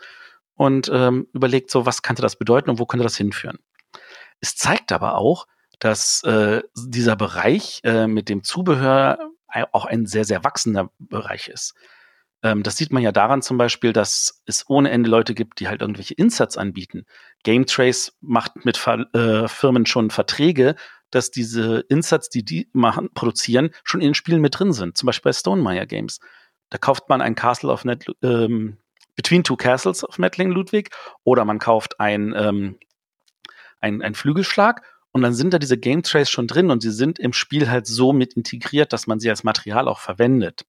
und 0.54 0.90
ähm, 0.92 1.28
überlegt, 1.32 1.70
so, 1.70 1.86
was 1.86 2.02
könnte 2.02 2.20
das 2.20 2.36
bedeuten 2.36 2.68
und 2.68 2.78
wo 2.78 2.84
könnte 2.84 3.04
das 3.04 3.16
hinführen. 3.16 3.58
Es 4.40 4.54
zeigt 4.54 4.92
aber 4.92 5.16
auch, 5.16 5.46
dass 5.78 6.22
äh, 6.24 6.60
dieser 6.76 7.16
Bereich 7.16 7.80
äh, 7.84 8.06
mit 8.06 8.28
dem 8.28 8.44
Zubehör 8.44 9.18
auch 9.72 9.86
ein 9.86 10.04
sehr, 10.04 10.26
sehr 10.26 10.44
wachsender 10.44 10.90
Bereich 10.98 11.48
ist. 11.48 11.74
Ähm, 12.42 12.62
das 12.62 12.76
sieht 12.76 12.92
man 12.92 13.02
ja 13.02 13.12
daran 13.12 13.42
zum 13.42 13.58
Beispiel, 13.58 13.92
dass 13.92 14.42
es 14.46 14.64
ohne 14.68 14.90
Ende 14.90 15.08
Leute 15.08 15.34
gibt, 15.34 15.60
die 15.60 15.68
halt 15.68 15.80
irgendwelche 15.80 16.14
Insets 16.14 16.56
anbieten. 16.56 17.04
GameTrace 17.44 18.16
macht 18.20 18.64
mit 18.64 18.76
Ver 18.76 19.06
äh, 19.14 19.48
Firmen 19.48 19.86
schon 19.86 20.10
Verträge, 20.10 20.76
dass 21.10 21.30
diese 21.30 21.84
Insets, 21.88 22.28
die 22.28 22.44
die 22.44 22.68
machen, 22.72 23.10
produzieren, 23.14 23.70
schon 23.84 24.00
in 24.00 24.08
den 24.08 24.14
Spielen 24.14 24.40
mit 24.40 24.58
drin 24.58 24.72
sind. 24.72 24.96
Zum 24.96 25.06
Beispiel 25.06 25.30
bei 25.30 25.32
Stonemeyer 25.32 25.86
Games. 25.86 26.20
Da 26.70 26.78
kauft 26.78 27.08
man 27.08 27.20
ein 27.20 27.34
Castle 27.34 27.72
of 27.72 27.84
Net, 27.84 28.06
ähm, 28.22 28.78
Between 29.14 29.44
Two 29.44 29.56
Castles 29.56 30.04
of 30.04 30.18
Mettling 30.18 30.50
Ludwig 30.50 30.90
oder 31.24 31.44
man 31.44 31.58
kauft 31.58 32.00
ein, 32.00 32.34
ähm, 32.36 32.78
ein, 33.80 34.02
ein 34.02 34.14
Flügelschlag 34.14 34.82
und 35.12 35.22
dann 35.22 35.32
sind 35.32 35.54
da 35.54 35.58
diese 35.58 35.78
Game 35.78 36.02
Trays 36.02 36.28
schon 36.28 36.46
drin 36.46 36.70
und 36.70 36.82
sie 36.82 36.90
sind 36.90 37.18
im 37.18 37.32
Spiel 37.32 37.70
halt 37.70 37.86
so 37.86 38.12
mit 38.12 38.34
integriert, 38.34 38.92
dass 38.92 39.06
man 39.06 39.18
sie 39.18 39.30
als 39.30 39.44
Material 39.44 39.88
auch 39.88 40.00
verwendet. 40.00 40.66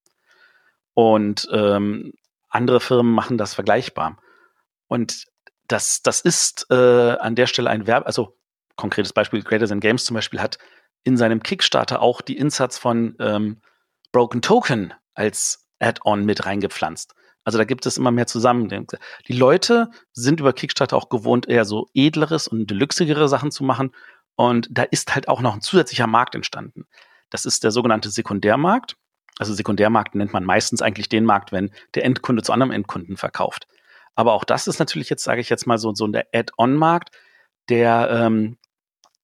Und 0.98 1.48
ähm, 1.52 2.12
andere 2.50 2.80
Firmen 2.80 3.14
machen 3.14 3.38
das 3.38 3.54
vergleichbar. 3.54 4.18
Und 4.88 5.26
das, 5.68 6.02
das 6.02 6.22
ist 6.22 6.66
äh, 6.72 6.74
an 7.20 7.36
der 7.36 7.46
Stelle 7.46 7.70
ein 7.70 7.86
Verb, 7.86 8.08
also 8.08 8.36
konkretes 8.78 9.14
Beispiel, 9.14 9.44
Greater 9.44 9.68
Than 9.68 9.80
Games 9.80 10.06
zum 10.06 10.16
Beispiel 10.16 10.42
hat 10.42 10.58
in 11.04 11.16
seinem 11.16 11.44
Kickstarter 11.44 12.02
auch 12.02 12.22
die 12.22 12.36
Insatz 12.36 12.80
von 12.80 13.16
ähm, 13.20 13.62
Broken 14.12 14.42
Token 14.42 14.92
als 15.14 15.68
Add-on 15.78 16.26
mit 16.26 16.48
reingepflanzt. 16.48 17.14
Also 17.44 17.60
da 17.60 17.64
gibt 17.64 17.86
es 17.86 18.00
immer 18.00 18.10
mehr 18.10 18.26
zusammen. 18.26 18.68
Die 19.28 19.34
Leute 19.34 19.92
sind 20.14 20.40
über 20.40 20.52
Kickstarter 20.52 20.98
auch 20.98 21.10
gewohnt, 21.10 21.48
eher 21.48 21.66
so 21.66 21.92
edleres 21.94 22.48
und 22.48 22.72
deluxigere 22.72 23.28
Sachen 23.28 23.52
zu 23.52 23.64
machen. 23.64 23.92
Und 24.36 24.68
da 24.72 24.82
ist 24.82 25.14
halt 25.14 25.28
auch 25.28 25.42
noch 25.42 25.54
ein 25.54 25.62
zusätzlicher 25.62 26.08
Markt 26.08 26.34
entstanden. 26.34 26.88
Das 27.30 27.46
ist 27.46 27.64
der 27.64 27.70
sogenannte 27.70 28.10
Sekundärmarkt. 28.10 28.98
Also 29.40 29.54
Sekundärmarkt 29.54 30.16
nennt 30.16 30.34
man 30.34 30.44
meistens 30.44 30.82
eigentlich 30.82 31.10
den 31.10 31.26
Markt, 31.26 31.52
wenn 31.52 31.72
der 31.96 32.06
Endkunde 32.06 32.44
zu 32.44 32.54
anderem 32.54 32.72
Endkunden 32.72 33.18
verkauft. 33.18 33.68
Aber 34.16 34.34
auch 34.34 34.44
das 34.44 34.68
ist 34.68 34.80
natürlich 34.80 35.10
jetzt, 35.10 35.24
sage 35.24 35.42
ich 35.42 35.50
jetzt 35.50 35.68
mal, 35.68 35.78
so, 35.78 35.94
so 35.94 36.08
der 36.08 36.28
Add-on-Markt, 36.34 37.12
der, 37.70 38.10
ähm, 38.12 38.58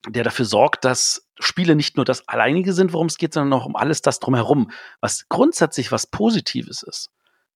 der 0.07 0.23
dafür 0.23 0.45
sorgt, 0.45 0.85
dass 0.85 1.27
Spiele 1.39 1.75
nicht 1.75 1.95
nur 1.95 2.05
das 2.05 2.27
alleinige 2.27 2.73
sind, 2.73 2.93
worum 2.93 3.07
es 3.07 3.17
geht, 3.17 3.33
sondern 3.33 3.59
auch 3.59 3.65
um 3.65 3.75
alles 3.75 4.01
das 4.01 4.19
drumherum, 4.19 4.69
was 5.01 5.27
grundsätzlich 5.29 5.91
was 5.91 6.05
Positives 6.05 6.83
ist, 6.83 7.09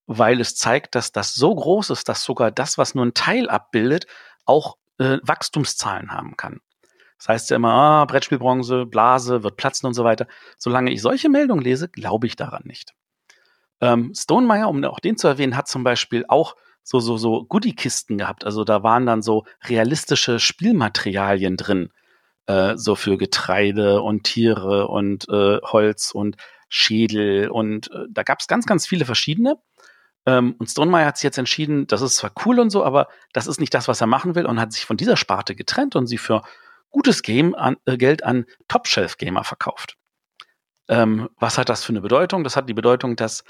weil 0.06 0.40
es 0.40 0.56
zeigt, 0.56 0.94
dass 0.94 1.12
das 1.12 1.34
so 1.34 1.54
groß 1.54 1.90
ist, 1.90 2.08
dass 2.08 2.24
sogar 2.24 2.50
das, 2.50 2.76
was 2.76 2.94
nur 2.94 3.06
ein 3.06 3.14
Teil 3.14 3.48
abbildet, 3.48 4.06
auch 4.44 4.76
äh, 4.98 5.18
Wachstumszahlen 5.22 6.10
haben 6.10 6.36
kann. 6.36 6.60
Das 7.18 7.28
heißt 7.28 7.50
ja 7.50 7.56
immer, 7.56 7.72
ah, 7.72 8.04
Brettspielbronze, 8.04 8.86
Blase, 8.86 9.42
wird 9.42 9.56
platzen 9.56 9.86
und 9.86 9.94
so 9.94 10.04
weiter. 10.04 10.26
Solange 10.56 10.92
ich 10.92 11.02
solche 11.02 11.28
Meldungen 11.28 11.62
lese, 11.62 11.88
glaube 11.88 12.26
ich 12.26 12.36
daran 12.36 12.62
nicht. 12.64 12.94
Ähm, 13.80 14.12
Stonemeyer, 14.14 14.68
um 14.68 14.82
auch 14.84 15.00
den 15.00 15.16
zu 15.16 15.28
erwähnen, 15.28 15.56
hat 15.56 15.68
zum 15.68 15.84
Beispiel 15.84 16.24
auch 16.28 16.54
so, 16.82 17.00
so, 17.00 17.16
so 17.16 17.44
Goodie-Kisten 17.44 18.18
gehabt. 18.18 18.44
Also 18.44 18.64
da 18.64 18.82
waren 18.82 19.04
dann 19.04 19.22
so 19.22 19.44
realistische 19.64 20.38
Spielmaterialien 20.38 21.56
drin. 21.56 21.90
Äh, 22.46 22.78
so 22.78 22.94
für 22.94 23.18
Getreide 23.18 24.00
und 24.00 24.24
Tiere 24.24 24.88
und 24.88 25.28
äh, 25.28 25.58
Holz 25.62 26.12
und 26.12 26.36
Schädel. 26.68 27.50
Und 27.50 27.90
äh, 27.90 28.06
da 28.10 28.22
gab 28.22 28.40
es 28.40 28.46
ganz, 28.46 28.64
ganz 28.64 28.86
viele 28.86 29.04
verschiedene. 29.04 29.58
Ähm, 30.24 30.54
und 30.58 30.68
Stonemeyer 30.68 31.06
hat 31.06 31.18
sich 31.18 31.24
jetzt 31.24 31.38
entschieden, 31.38 31.86
das 31.88 32.00
ist 32.00 32.16
zwar 32.16 32.32
cool 32.46 32.58
und 32.58 32.70
so, 32.70 32.84
aber 32.84 33.08
das 33.32 33.46
ist 33.46 33.60
nicht 33.60 33.74
das, 33.74 33.86
was 33.86 34.00
er 34.00 34.06
machen 34.06 34.34
will 34.34 34.46
und 34.46 34.60
hat 34.60 34.72
sich 34.72 34.86
von 34.86 34.96
dieser 34.96 35.16
Sparte 35.16 35.54
getrennt 35.54 35.94
und 35.94 36.06
sie 36.06 36.18
für 36.18 36.42
gutes 36.90 37.22
Game 37.22 37.54
an, 37.54 37.76
äh, 37.86 37.96
Geld 37.96 38.24
an 38.24 38.46
Top-Shelf-Gamer 38.68 39.44
verkauft. 39.44 39.96
Ähm, 40.88 41.28
was 41.36 41.58
hat 41.58 41.68
das 41.68 41.84
für 41.84 41.92
eine 41.92 42.00
Bedeutung? 42.00 42.44
Das 42.44 42.56
hat 42.56 42.68
die 42.68 42.74
Bedeutung, 42.74 43.16
dass 43.16 43.44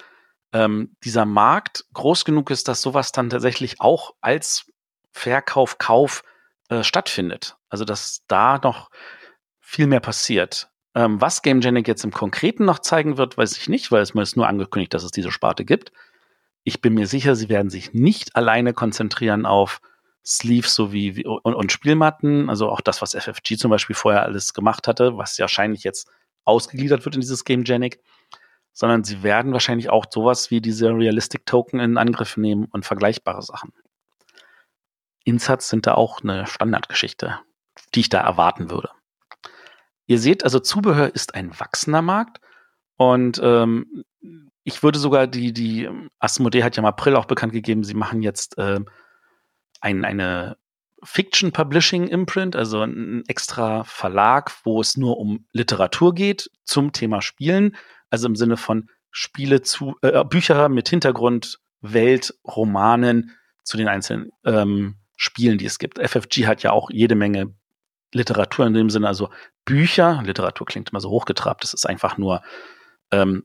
ähm, 0.53 0.97
dieser 1.05 1.25
Markt 1.25 1.85
groß 1.93 2.25
genug 2.25 2.51
ist, 2.51 2.69
dass 2.69 2.83
sowas 2.83 3.13
dann 3.13 3.31
tatsächlich 3.31 3.81
auch 3.81 4.15
als 4.21 4.67
Verkauf, 5.13 5.79
Kauf 5.79 6.23
äh, 6.69 6.83
stattfindet. 6.83 7.57
Also 7.69 7.85
dass 7.85 8.25
da 8.29 8.59
noch 8.59 8.91
viel 9.61 9.87
mehr 9.87 10.01
passiert. 10.01 10.71
Ähm, 10.95 11.21
was 11.21 11.43
GameGenic 11.43 11.87
jetzt 11.87 12.05
im 12.05 12.13
Konkreten 12.13 12.65
noch 12.65 12.79
zeigen 12.79 13.19
wird, 13.19 13.37
weiß 13.37 13.57
ich 13.57 13.69
nicht, 13.69 13.93
weil 13.93 14.03
es 14.03 14.15
mir 14.15 14.23
ist 14.23 14.37
nur 14.37 14.49
angekündigt, 14.49 14.95
dass 14.95 15.05
es 15.05 15.11
diese 15.11 15.31
Sparte 15.31 15.65
gibt. 15.65 15.93
Ich 16.65 16.81
bin 16.81 16.95
mir 16.95 17.07
sicher, 17.07 17.37
sie 17.37 17.49
werden 17.49 17.71
sich 17.71 17.93
nicht 17.93 18.35
alleine 18.37 18.73
konzentrieren 18.73 19.47
auf 19.47 19.81
Sleeves 20.29 20.75
sowie 20.75 21.17
wie, 21.17 21.27
und, 21.27 21.55
und 21.55 21.73
Spielmatten, 21.73 22.51
also 22.51 22.69
auch 22.69 22.81
das, 22.81 23.01
was 23.01 23.15
FFG 23.15 23.57
zum 23.57 23.71
Beispiel 23.71 23.97
vorher 23.97 24.23
alles 24.23 24.53
gemacht 24.53 24.87
hatte, 24.87 25.17
was 25.17 25.39
ja 25.39 25.45
wahrscheinlich 25.45 25.85
jetzt 25.85 26.11
ausgegliedert 26.45 27.05
wird 27.05 27.15
in 27.15 27.21
dieses 27.21 27.45
GameGenic 27.45 28.01
sondern 28.79 29.03
sie 29.03 29.25
werden 29.25 29.53
wahrscheinlich 29.53 29.91
auch 29.91 30.07
sowas 30.09 30.53
wie 30.53 30.61
diese 30.61 30.91
Realistic 30.91 31.45
Token 31.47 31.81
in 31.81 31.99
Angriff 31.99 32.37
nehmen 32.37 32.67
und 32.67 32.87
vergleichbare 32.87 33.43
Sachen. 33.43 33.73
Insats 35.25 35.69
sind 35.69 35.89
da 35.89 35.95
auch 35.95 36.23
eine 36.23 36.47
Standardgeschichte, 36.47 37.41
die 37.97 38.01
ich 38.01 38.09
da 38.09 38.21
erwarten 38.21 38.71
würde. 38.71 38.91
Ihr 40.07 40.21
seht 40.21 40.45
also, 40.45 40.61
Zubehör 40.61 41.13
ist 41.13 41.35
ein 41.35 41.59
wachsender 41.59 42.03
Markt 42.03 42.41
und 42.97 43.41
ähm, 43.43 44.05
ich 44.63 44.85
würde 44.85 45.01
sogar 45.01 45.27
die, 45.27 45.53
die 45.53 45.91
Asmodee 46.21 46.63
hat 46.63 46.77
ja 46.77 46.83
im 46.83 46.87
April 46.87 47.17
auch 47.17 47.25
bekannt 47.25 47.53
gegeben, 47.53 47.83
sie 47.83 47.95
machen 47.95 48.23
jetzt 48.23 48.59
äh, 48.59 48.79
ein, 49.81 50.05
eine 50.05 50.57
Fiction 51.03 51.53
Publishing 51.53 52.09
Imprint, 52.09 52.57
also 52.57 52.83
ein 52.83 53.23
extra 53.29 53.85
Verlag, 53.85 54.53
wo 54.65 54.81
es 54.81 54.97
nur 54.97 55.19
um 55.19 55.47
Literatur 55.53 56.15
geht 56.15 56.51
zum 56.65 56.93
Thema 56.93 57.23
Spielen 57.23 57.77
also 58.11 58.27
im 58.27 58.37
Sinne 58.37 58.57
von 58.57 58.89
Spiele 59.11 59.63
zu, 59.63 59.97
äh, 60.03 60.25
Bücher 60.25 60.69
mit 60.69 60.89
Hintergrund, 60.89 61.59
Welt, 61.81 62.35
Romanen 62.45 63.37
zu 63.63 63.77
den 63.77 63.89
einzelnen 63.89 64.31
ähm, 64.45 64.97
Spielen, 65.17 65.59
die 65.59 65.67
es 65.67 65.79
gibt. 65.79 65.99
FFG 65.99 66.47
hat 66.47 66.63
ja 66.63 66.71
auch 66.71 66.91
jede 66.91 67.15
Menge 67.15 67.55
Literatur 68.13 68.67
in 68.67 68.75
dem 68.75 68.91
Sinne, 68.91 69.09
also 69.09 69.31
Bücher. 69.65 70.23
Literatur 70.25 70.67
klingt 70.67 70.91
immer 70.91 71.01
so 71.01 71.11
hochgetrabt, 71.11 71.63
das 71.63 71.75
ist 71.75 71.87
einfach 71.87 72.17
nur 72.17 72.43
ähm, 73.11 73.45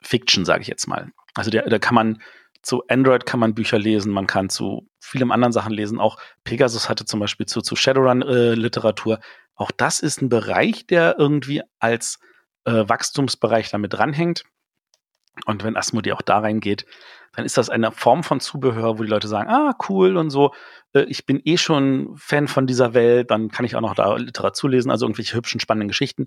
Fiction, 0.00 0.44
sage 0.44 0.62
ich 0.62 0.68
jetzt 0.68 0.86
mal. 0.86 1.10
Also 1.34 1.50
da, 1.50 1.62
da 1.62 1.78
kann 1.78 1.94
man 1.94 2.22
zu 2.62 2.82
Android 2.88 3.26
kann 3.26 3.40
man 3.40 3.54
Bücher 3.54 3.78
lesen, 3.78 4.12
man 4.12 4.26
kann 4.26 4.48
zu 4.48 4.88
vielem 5.00 5.30
anderen 5.30 5.52
Sachen 5.52 5.72
lesen. 5.72 6.00
Auch 6.00 6.18
Pegasus 6.44 6.88
hatte 6.88 7.04
zum 7.04 7.20
Beispiel 7.20 7.46
zu, 7.46 7.60
zu 7.60 7.76
Shadowrun 7.76 8.22
äh. 8.22 9.18
Auch 9.54 9.70
das 9.72 10.00
ist 10.00 10.22
ein 10.22 10.28
Bereich, 10.28 10.86
der 10.86 11.16
irgendwie 11.18 11.62
als 11.78 12.18
äh, 12.64 12.88
Wachstumsbereich 12.88 13.70
damit 13.70 13.94
dranhängt. 13.94 14.44
Und 15.46 15.64
wenn 15.64 15.76
Asmodee 15.76 16.12
auch 16.12 16.22
da 16.22 16.38
reingeht, 16.38 16.84
dann 17.32 17.44
ist 17.44 17.56
das 17.56 17.70
eine 17.70 17.92
Form 17.92 18.24
von 18.24 18.40
Zubehör, 18.40 18.98
wo 18.98 19.02
die 19.02 19.08
Leute 19.08 19.28
sagen, 19.28 19.48
ah, 19.48 19.76
cool 19.88 20.16
und 20.16 20.30
so, 20.30 20.52
äh, 20.92 21.02
ich 21.02 21.26
bin 21.26 21.40
eh 21.44 21.56
schon 21.56 22.16
Fan 22.16 22.48
von 22.48 22.66
dieser 22.66 22.94
Welt, 22.94 23.30
dann 23.30 23.50
kann 23.50 23.64
ich 23.64 23.76
auch 23.76 23.80
noch 23.80 23.94
da 23.94 24.16
Literatur 24.16 24.70
lesen, 24.70 24.90
also 24.90 25.06
irgendwelche 25.06 25.36
hübschen, 25.36 25.60
spannenden 25.60 25.88
Geschichten. 25.88 26.26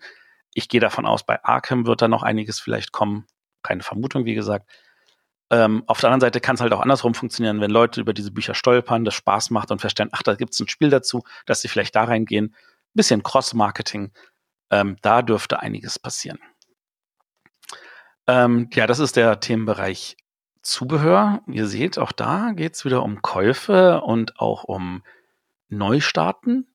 Ich 0.53 0.69
gehe 0.69 0.79
davon 0.79 1.05
aus, 1.05 1.25
bei 1.25 1.43
Arkham 1.43 1.85
wird 1.85 2.01
da 2.01 2.07
noch 2.07 2.23
einiges 2.23 2.59
vielleicht 2.59 2.91
kommen. 2.91 3.25
Keine 3.63 3.83
Vermutung, 3.83 4.25
wie 4.25 4.33
gesagt. 4.33 4.69
Ähm, 5.51 5.83
auf 5.85 5.99
der 5.99 6.09
anderen 6.09 6.21
Seite 6.21 6.39
kann 6.39 6.55
es 6.55 6.61
halt 6.61 6.71
auch 6.71 6.79
andersrum 6.79 7.13
funktionieren, 7.13 7.59
wenn 7.59 7.69
Leute 7.69 7.99
über 7.99 8.13
diese 8.13 8.31
Bücher 8.31 8.55
stolpern, 8.55 9.03
das 9.03 9.13
Spaß 9.13 9.51
macht 9.51 9.69
und 9.69 9.81
feststellen, 9.81 10.09
ach, 10.13 10.23
da 10.23 10.35
gibt 10.35 10.53
es 10.53 10.59
ein 10.61 10.69
Spiel 10.69 10.89
dazu, 10.89 11.23
dass 11.45 11.61
sie 11.61 11.67
vielleicht 11.67 11.95
da 11.95 12.05
reingehen. 12.05 12.55
Bisschen 12.93 13.21
Cross-Marketing 13.21 14.11
ähm, 14.71 14.95
da 15.01 15.21
dürfte 15.21 15.59
einiges 15.59 15.99
passieren. 15.99 16.39
Ähm, 18.27 18.69
ja, 18.73 18.87
das 18.87 18.99
ist 18.99 19.17
der 19.17 19.41
Themenbereich 19.41 20.15
Zubehör. 20.61 21.41
Ihr 21.47 21.67
seht, 21.67 21.99
auch 21.99 22.13
da 22.13 22.51
geht 22.53 22.75
es 22.75 22.85
wieder 22.85 23.03
um 23.03 23.21
Käufe 23.21 24.01
und 24.01 24.39
auch 24.39 24.63
um 24.63 25.03
Neustarten. 25.67 26.73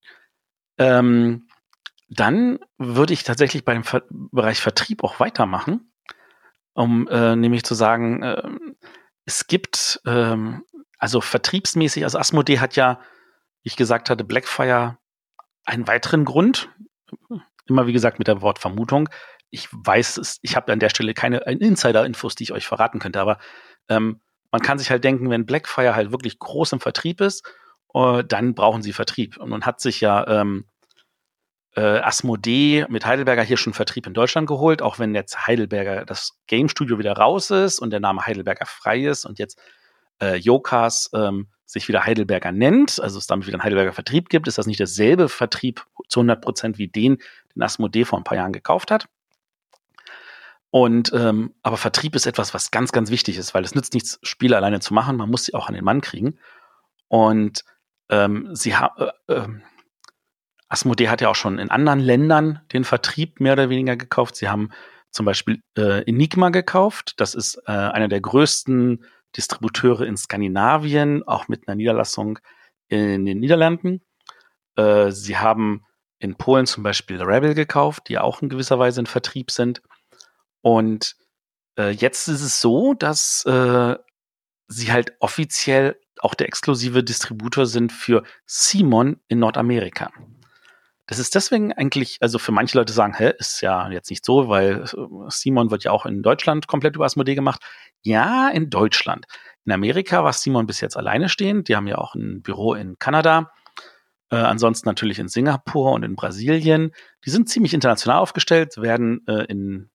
Ähm, 0.76 1.48
dann 2.08 2.58
würde 2.78 3.14
ich 3.14 3.24
tatsächlich 3.24 3.64
beim 3.64 3.84
Ver 3.84 4.02
Bereich 4.10 4.60
Vertrieb 4.60 5.02
auch 5.02 5.18
weitermachen, 5.18 5.90
um 6.76 7.08
äh, 7.08 7.34
nämlich 7.34 7.64
zu 7.64 7.74
sagen, 7.74 8.22
äh, 8.22 8.42
es 9.24 9.46
gibt 9.46 10.00
ähm, 10.06 10.62
also 10.98 11.20
vertriebsmäßig, 11.20 12.04
also 12.04 12.18
Asmodee 12.18 12.58
hat 12.58 12.76
ja, 12.76 13.00
wie 13.62 13.68
ich 13.68 13.76
gesagt 13.76 14.10
hatte, 14.10 14.24
Blackfire 14.24 14.98
einen 15.64 15.88
weiteren 15.88 16.24
Grund, 16.24 16.68
immer 17.66 17.86
wie 17.86 17.92
gesagt 17.92 18.18
mit 18.18 18.28
der 18.28 18.42
Wort 18.42 18.58
Vermutung. 18.58 19.08
Ich 19.50 19.68
weiß 19.72 20.18
es, 20.18 20.38
ich 20.42 20.54
habe 20.54 20.72
an 20.72 20.78
der 20.78 20.90
Stelle 20.90 21.14
keine 21.14 21.38
Insider-Infos, 21.38 22.34
die 22.34 22.44
ich 22.44 22.52
euch 22.52 22.66
verraten 22.66 22.98
könnte, 22.98 23.20
aber 23.20 23.38
ähm, 23.88 24.20
man 24.52 24.60
kann 24.60 24.78
sich 24.78 24.90
halt 24.90 25.02
denken, 25.02 25.30
wenn 25.30 25.46
Blackfire 25.46 25.94
halt 25.94 26.12
wirklich 26.12 26.38
groß 26.38 26.72
im 26.72 26.80
Vertrieb 26.80 27.20
ist, 27.20 27.46
äh, 27.94 28.22
dann 28.22 28.54
brauchen 28.54 28.82
sie 28.82 28.92
Vertrieb. 28.92 29.38
Und 29.38 29.48
man 29.48 29.64
hat 29.64 29.80
sich 29.80 30.00
ja 30.00 30.26
ähm, 30.28 30.66
äh, 31.76 31.98
Asmodee 32.00 32.86
mit 32.88 33.04
Heidelberger 33.04 33.42
hier 33.42 33.58
schon 33.58 33.74
Vertrieb 33.74 34.06
in 34.06 34.14
Deutschland 34.14 34.48
geholt, 34.48 34.80
auch 34.82 34.98
wenn 34.98 35.14
jetzt 35.14 35.46
Heidelberger 35.46 36.04
das 36.04 36.38
Game 36.46 36.68
Studio 36.68 36.98
wieder 36.98 37.12
raus 37.12 37.50
ist 37.50 37.78
und 37.78 37.90
der 37.90 38.00
Name 38.00 38.26
Heidelberger 38.26 38.66
frei 38.66 39.04
ist 39.04 39.26
und 39.26 39.38
jetzt 39.38 39.60
äh, 40.20 40.36
Jokas 40.36 41.10
ähm, 41.14 41.48
sich 41.66 41.88
wieder 41.88 42.04
Heidelberger 42.04 42.52
nennt, 42.52 43.00
also 43.00 43.18
es 43.18 43.26
damit 43.26 43.46
wieder 43.46 43.56
einen 43.56 43.64
Heidelberger 43.64 43.92
Vertrieb 43.92 44.30
gibt, 44.30 44.48
ist 44.48 44.56
das 44.56 44.66
nicht 44.66 44.80
derselbe 44.80 45.28
Vertrieb 45.28 45.84
zu 46.08 46.20
100 46.20 46.40
Prozent 46.40 46.78
wie 46.78 46.88
den, 46.88 47.18
den 47.54 47.62
Asmodee 47.62 48.04
vor 48.04 48.18
ein 48.18 48.24
paar 48.24 48.38
Jahren 48.38 48.52
gekauft 48.52 48.90
hat. 48.90 49.06
Und 50.70 51.12
ähm, 51.12 51.54
aber 51.62 51.76
Vertrieb 51.76 52.14
ist 52.14 52.26
etwas, 52.26 52.54
was 52.54 52.70
ganz, 52.70 52.92
ganz 52.92 53.10
wichtig 53.10 53.36
ist, 53.36 53.54
weil 53.54 53.64
es 53.64 53.74
nützt 53.74 53.94
nichts, 53.94 54.18
Spiele 54.22 54.56
alleine 54.56 54.80
zu 54.80 54.94
machen, 54.94 55.16
man 55.16 55.30
muss 55.30 55.44
sie 55.44 55.54
auch 55.54 55.68
an 55.68 55.74
den 55.74 55.84
Mann 55.84 56.00
kriegen. 56.00 56.38
Und 57.08 57.64
ähm, 58.08 58.54
sie 58.54 58.76
haben 58.76 59.10
äh, 59.28 59.34
äh, 59.34 59.48
Asmodee 60.76 61.08
hat 61.08 61.22
ja 61.22 61.30
auch 61.30 61.34
schon 61.34 61.58
in 61.58 61.70
anderen 61.70 62.00
Ländern 62.00 62.60
den 62.74 62.84
Vertrieb 62.84 63.40
mehr 63.40 63.54
oder 63.54 63.70
weniger 63.70 63.96
gekauft. 63.96 64.36
Sie 64.36 64.50
haben 64.50 64.68
zum 65.10 65.24
Beispiel 65.24 65.62
äh, 65.78 66.02
Enigma 66.02 66.50
gekauft. 66.50 67.14
Das 67.16 67.34
ist 67.34 67.62
äh, 67.66 67.72
einer 67.72 68.08
der 68.08 68.20
größten 68.20 69.02
Distributeure 69.34 70.02
in 70.02 70.18
Skandinavien, 70.18 71.26
auch 71.26 71.48
mit 71.48 71.66
einer 71.66 71.76
Niederlassung 71.76 72.38
in 72.88 73.24
den 73.24 73.40
Niederlanden. 73.40 74.02
Äh, 74.76 75.12
sie 75.12 75.38
haben 75.38 75.86
in 76.18 76.36
Polen 76.36 76.66
zum 76.66 76.82
Beispiel 76.82 77.22
Rebel 77.22 77.54
gekauft, 77.54 78.10
die 78.10 78.18
auch 78.18 78.42
in 78.42 78.50
gewisser 78.50 78.78
Weise 78.78 79.00
in 79.00 79.06
Vertrieb 79.06 79.50
sind. 79.50 79.80
Und 80.60 81.16
äh, 81.78 81.90
jetzt 81.90 82.28
ist 82.28 82.42
es 82.42 82.60
so, 82.60 82.92
dass 82.92 83.46
äh, 83.46 83.96
sie 84.68 84.92
halt 84.92 85.14
offiziell 85.20 85.98
auch 86.20 86.34
der 86.34 86.48
exklusive 86.48 87.02
Distributor 87.02 87.64
sind 87.64 87.92
für 87.92 88.24
Simon 88.44 89.20
in 89.28 89.38
Nordamerika. 89.38 90.10
Das 91.06 91.20
ist 91.20 91.34
deswegen 91.36 91.72
eigentlich, 91.72 92.18
also 92.20 92.38
für 92.38 92.50
manche 92.50 92.76
Leute 92.76 92.92
sagen, 92.92 93.14
hä, 93.14 93.32
ist 93.38 93.60
ja 93.60 93.88
jetzt 93.90 94.10
nicht 94.10 94.24
so, 94.24 94.48
weil 94.48 94.82
äh, 94.82 94.86
Simon 95.28 95.70
wird 95.70 95.84
ja 95.84 95.92
auch 95.92 96.04
in 96.04 96.22
Deutschland 96.22 96.66
komplett 96.66 96.96
über 96.96 97.04
Asmodee 97.04 97.36
gemacht. 97.36 97.62
Ja, 98.02 98.48
in 98.48 98.70
Deutschland. 98.70 99.26
In 99.64 99.72
Amerika 99.72 100.24
war 100.24 100.32
Simon 100.32 100.66
bis 100.66 100.80
jetzt 100.80 100.96
alleine 100.96 101.28
stehend. 101.28 101.68
Die 101.68 101.76
haben 101.76 101.86
ja 101.86 101.98
auch 101.98 102.14
ein 102.14 102.42
Büro 102.42 102.74
in 102.74 102.98
Kanada. 102.98 103.52
Äh, 104.30 104.36
ansonsten 104.36 104.88
natürlich 104.88 105.20
in 105.20 105.28
Singapur 105.28 105.92
und 105.92 106.02
in 106.02 106.16
Brasilien. 106.16 106.92
Die 107.24 107.30
sind 107.30 107.48
ziemlich 107.48 107.74
international 107.74 108.18
aufgestellt, 108.18 108.76
werden 108.76 109.24
äh, 109.28 109.44
in, 109.44 109.90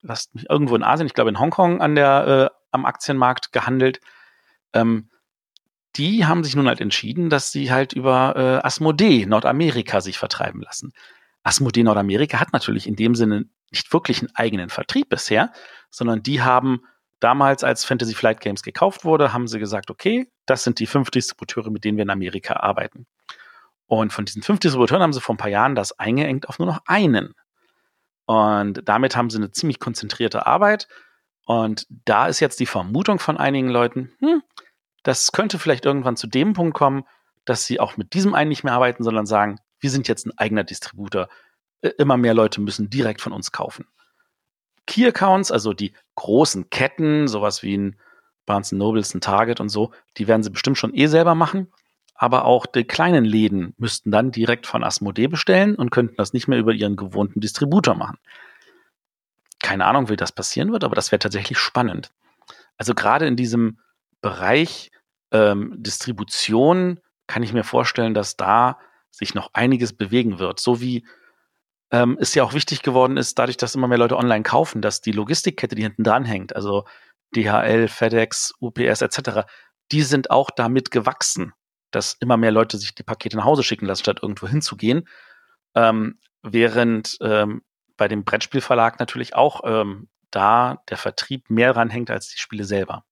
lasst 0.00 0.34
mich 0.34 0.50
irgendwo 0.50 0.74
in 0.74 0.82
Asien, 0.82 1.06
ich 1.06 1.14
glaube 1.14 1.30
in 1.30 1.38
Hongkong 1.38 1.80
an 1.80 1.94
der, 1.94 2.50
äh, 2.52 2.56
am 2.72 2.84
Aktienmarkt 2.84 3.52
gehandelt. 3.52 4.00
Ähm, 4.72 5.10
die 5.96 6.24
haben 6.26 6.44
sich 6.44 6.56
nun 6.56 6.68
halt 6.68 6.80
entschieden, 6.80 7.30
dass 7.30 7.52
sie 7.52 7.70
halt 7.70 7.92
über 7.92 8.34
äh, 8.36 8.66
Asmodee 8.66 9.26
Nordamerika 9.26 10.00
sich 10.00 10.18
vertreiben 10.18 10.62
lassen. 10.62 10.92
Asmodee 11.42 11.82
Nordamerika 11.82 12.40
hat 12.40 12.52
natürlich 12.52 12.86
in 12.86 12.96
dem 12.96 13.14
Sinne 13.14 13.46
nicht 13.70 13.92
wirklich 13.92 14.20
einen 14.20 14.34
eigenen 14.34 14.68
Vertrieb 14.68 15.08
bisher, 15.08 15.52
sondern 15.90 16.22
die 16.22 16.42
haben 16.42 16.82
damals, 17.20 17.64
als 17.64 17.84
Fantasy 17.84 18.14
Flight 18.14 18.40
Games 18.40 18.62
gekauft 18.62 19.04
wurde, 19.04 19.32
haben 19.32 19.46
sie 19.46 19.58
gesagt, 19.58 19.90
okay, 19.90 20.28
das 20.46 20.64
sind 20.64 20.78
die 20.78 20.86
fünf 20.86 21.10
Distributeure, 21.10 21.70
mit 21.70 21.84
denen 21.84 21.96
wir 21.96 22.02
in 22.02 22.10
Amerika 22.10 22.54
arbeiten. 22.54 23.06
Und 23.86 24.12
von 24.12 24.24
diesen 24.24 24.42
fünf 24.42 24.60
Distributeuren 24.60 25.02
haben 25.02 25.12
sie 25.12 25.20
vor 25.20 25.34
ein 25.34 25.38
paar 25.38 25.50
Jahren 25.50 25.74
das 25.74 25.98
eingeengt 25.98 26.48
auf 26.48 26.58
nur 26.58 26.66
noch 26.66 26.80
einen. 26.86 27.34
Und 28.24 28.82
damit 28.86 29.16
haben 29.16 29.30
sie 29.30 29.36
eine 29.36 29.50
ziemlich 29.50 29.78
konzentrierte 29.80 30.46
Arbeit. 30.46 30.88
Und 31.44 31.86
da 31.88 32.26
ist 32.26 32.40
jetzt 32.40 32.60
die 32.60 32.66
Vermutung 32.66 33.18
von 33.18 33.36
einigen 33.36 33.68
Leuten, 33.68 34.12
hm, 34.20 34.42
das 35.02 35.32
könnte 35.32 35.58
vielleicht 35.58 35.84
irgendwann 35.84 36.16
zu 36.16 36.26
dem 36.26 36.52
Punkt 36.52 36.74
kommen, 36.74 37.04
dass 37.44 37.64
sie 37.64 37.80
auch 37.80 37.96
mit 37.96 38.14
diesem 38.14 38.34
einen 38.34 38.48
nicht 38.48 38.64
mehr 38.64 38.74
arbeiten, 38.74 39.02
sondern 39.02 39.26
sagen, 39.26 39.58
wir 39.80 39.90
sind 39.90 40.08
jetzt 40.08 40.26
ein 40.26 40.36
eigener 40.38 40.64
Distributor. 40.64 41.28
Äh, 41.80 41.90
immer 41.98 42.16
mehr 42.16 42.34
Leute 42.34 42.60
müssen 42.60 42.88
direkt 42.90 43.20
von 43.20 43.32
uns 43.32 43.52
kaufen. 43.52 43.86
Key 44.86 45.06
Accounts, 45.06 45.50
also 45.50 45.72
die 45.72 45.92
großen 46.14 46.70
Ketten, 46.70 47.28
sowas 47.28 47.62
wie 47.62 47.76
ein 47.76 47.96
Barnes 48.46 48.72
Nobles, 48.72 49.14
ein 49.14 49.20
Target 49.20 49.60
und 49.60 49.68
so, 49.68 49.92
die 50.16 50.26
werden 50.26 50.42
sie 50.42 50.50
bestimmt 50.50 50.78
schon 50.78 50.94
eh 50.94 51.06
selber 51.06 51.34
machen. 51.34 51.72
Aber 52.14 52.44
auch 52.44 52.66
die 52.66 52.84
kleinen 52.84 53.24
Läden 53.24 53.74
müssten 53.78 54.10
dann 54.10 54.30
direkt 54.30 54.66
von 54.66 54.84
Asmodee 54.84 55.26
bestellen 55.26 55.74
und 55.74 55.90
könnten 55.90 56.16
das 56.16 56.32
nicht 56.32 56.46
mehr 56.46 56.58
über 56.58 56.72
ihren 56.72 56.94
gewohnten 56.96 57.40
Distributor 57.40 57.94
machen. 57.94 58.18
Keine 59.60 59.86
Ahnung, 59.86 60.08
wie 60.08 60.16
das 60.16 60.32
passieren 60.32 60.72
wird, 60.72 60.84
aber 60.84 60.94
das 60.94 61.10
wäre 61.10 61.20
tatsächlich 61.20 61.58
spannend. 61.58 62.12
Also 62.76 62.94
gerade 62.94 63.26
in 63.26 63.36
diesem 63.36 63.78
Bereich 64.22 64.90
ähm, 65.32 65.74
Distribution 65.76 67.00
kann 67.26 67.42
ich 67.42 67.52
mir 67.52 67.64
vorstellen, 67.64 68.14
dass 68.14 68.36
da 68.36 68.78
sich 69.10 69.34
noch 69.34 69.50
einiges 69.52 69.92
bewegen 69.92 70.38
wird. 70.38 70.58
So 70.58 70.80
wie 70.80 71.06
ähm, 71.90 72.16
es 72.18 72.34
ja 72.34 72.42
auch 72.42 72.54
wichtig 72.54 72.82
geworden 72.82 73.16
ist, 73.18 73.38
dadurch, 73.38 73.58
dass 73.58 73.74
immer 73.74 73.88
mehr 73.88 73.98
Leute 73.98 74.16
online 74.16 74.42
kaufen, 74.42 74.80
dass 74.80 75.02
die 75.02 75.12
Logistikkette, 75.12 75.74
die 75.74 75.82
hinten 75.82 76.04
dran 76.04 76.24
hängt, 76.24 76.56
also 76.56 76.84
DHL, 77.36 77.88
FedEx, 77.88 78.54
UPS 78.60 79.02
etc., 79.02 79.42
die 79.90 80.02
sind 80.02 80.30
auch 80.30 80.50
damit 80.50 80.90
gewachsen, 80.90 81.52
dass 81.90 82.16
immer 82.20 82.38
mehr 82.38 82.52
Leute 82.52 82.78
sich 82.78 82.94
die 82.94 83.02
Pakete 83.02 83.36
nach 83.36 83.44
Hause 83.44 83.62
schicken 83.62 83.86
lassen, 83.86 84.02
statt 84.02 84.20
irgendwo 84.22 84.48
hinzugehen. 84.48 85.06
Ähm, 85.74 86.18
während 86.42 87.18
ähm, 87.20 87.62
bei 87.96 88.08
dem 88.08 88.24
Brettspielverlag 88.24 88.98
natürlich 88.98 89.34
auch 89.34 89.60
ähm, 89.64 90.08
da 90.30 90.82
der 90.88 90.96
Vertrieb 90.96 91.50
mehr 91.50 91.74
dran 91.74 91.90
hängt 91.90 92.10
als 92.10 92.28
die 92.28 92.38
Spiele 92.38 92.64
selber. 92.64 93.04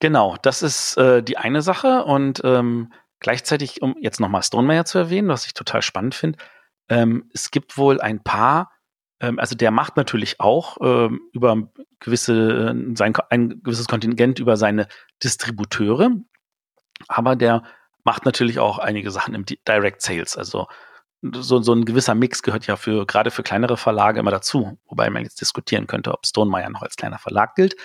Genau, 0.00 0.36
das 0.42 0.62
ist 0.62 0.96
äh, 0.98 1.22
die 1.22 1.38
eine 1.38 1.62
Sache 1.62 2.04
und 2.04 2.42
ähm, 2.44 2.92
gleichzeitig, 3.20 3.80
um 3.82 3.96
jetzt 4.00 4.20
nochmal 4.20 4.42
Stonemeyer 4.42 4.84
zu 4.84 4.98
erwähnen, 4.98 5.28
was 5.28 5.46
ich 5.46 5.54
total 5.54 5.80
spannend 5.82 6.14
finde, 6.14 6.38
ähm, 6.88 7.30
es 7.32 7.50
gibt 7.50 7.78
wohl 7.78 8.00
ein 8.00 8.22
paar, 8.22 8.70
ähm, 9.20 9.38
also 9.38 9.56
der 9.56 9.70
macht 9.70 9.96
natürlich 9.96 10.38
auch 10.38 10.76
ähm, 10.82 11.22
über 11.32 11.70
gewisse, 11.98 12.74
äh, 12.74 12.94
sein, 12.94 13.14
ein 13.30 13.62
gewisses 13.62 13.88
Kontingent 13.88 14.38
über 14.38 14.56
seine 14.58 14.86
Distributeure, 15.24 16.10
aber 17.08 17.34
der 17.34 17.62
macht 18.04 18.26
natürlich 18.26 18.58
auch 18.58 18.78
einige 18.78 19.10
Sachen 19.10 19.34
im 19.34 19.46
Direct 19.46 20.02
Sales, 20.02 20.36
also 20.36 20.66
so, 21.22 21.60
so 21.62 21.72
ein 21.72 21.84
gewisser 21.84 22.14
Mix 22.14 22.42
gehört 22.42 22.66
ja 22.66 22.76
für 22.76 23.06
gerade 23.06 23.30
für 23.30 23.42
kleinere 23.42 23.76
Verlage 23.76 24.20
immer 24.20 24.30
dazu, 24.30 24.78
wobei 24.86 25.08
man 25.10 25.22
jetzt 25.22 25.40
diskutieren 25.40 25.86
könnte, 25.86 26.12
ob 26.12 26.26
Stonemeyer 26.26 26.70
noch 26.70 26.82
als 26.82 26.96
kleiner 26.96 27.18
Verlag 27.18 27.54
gilt. 27.54 27.76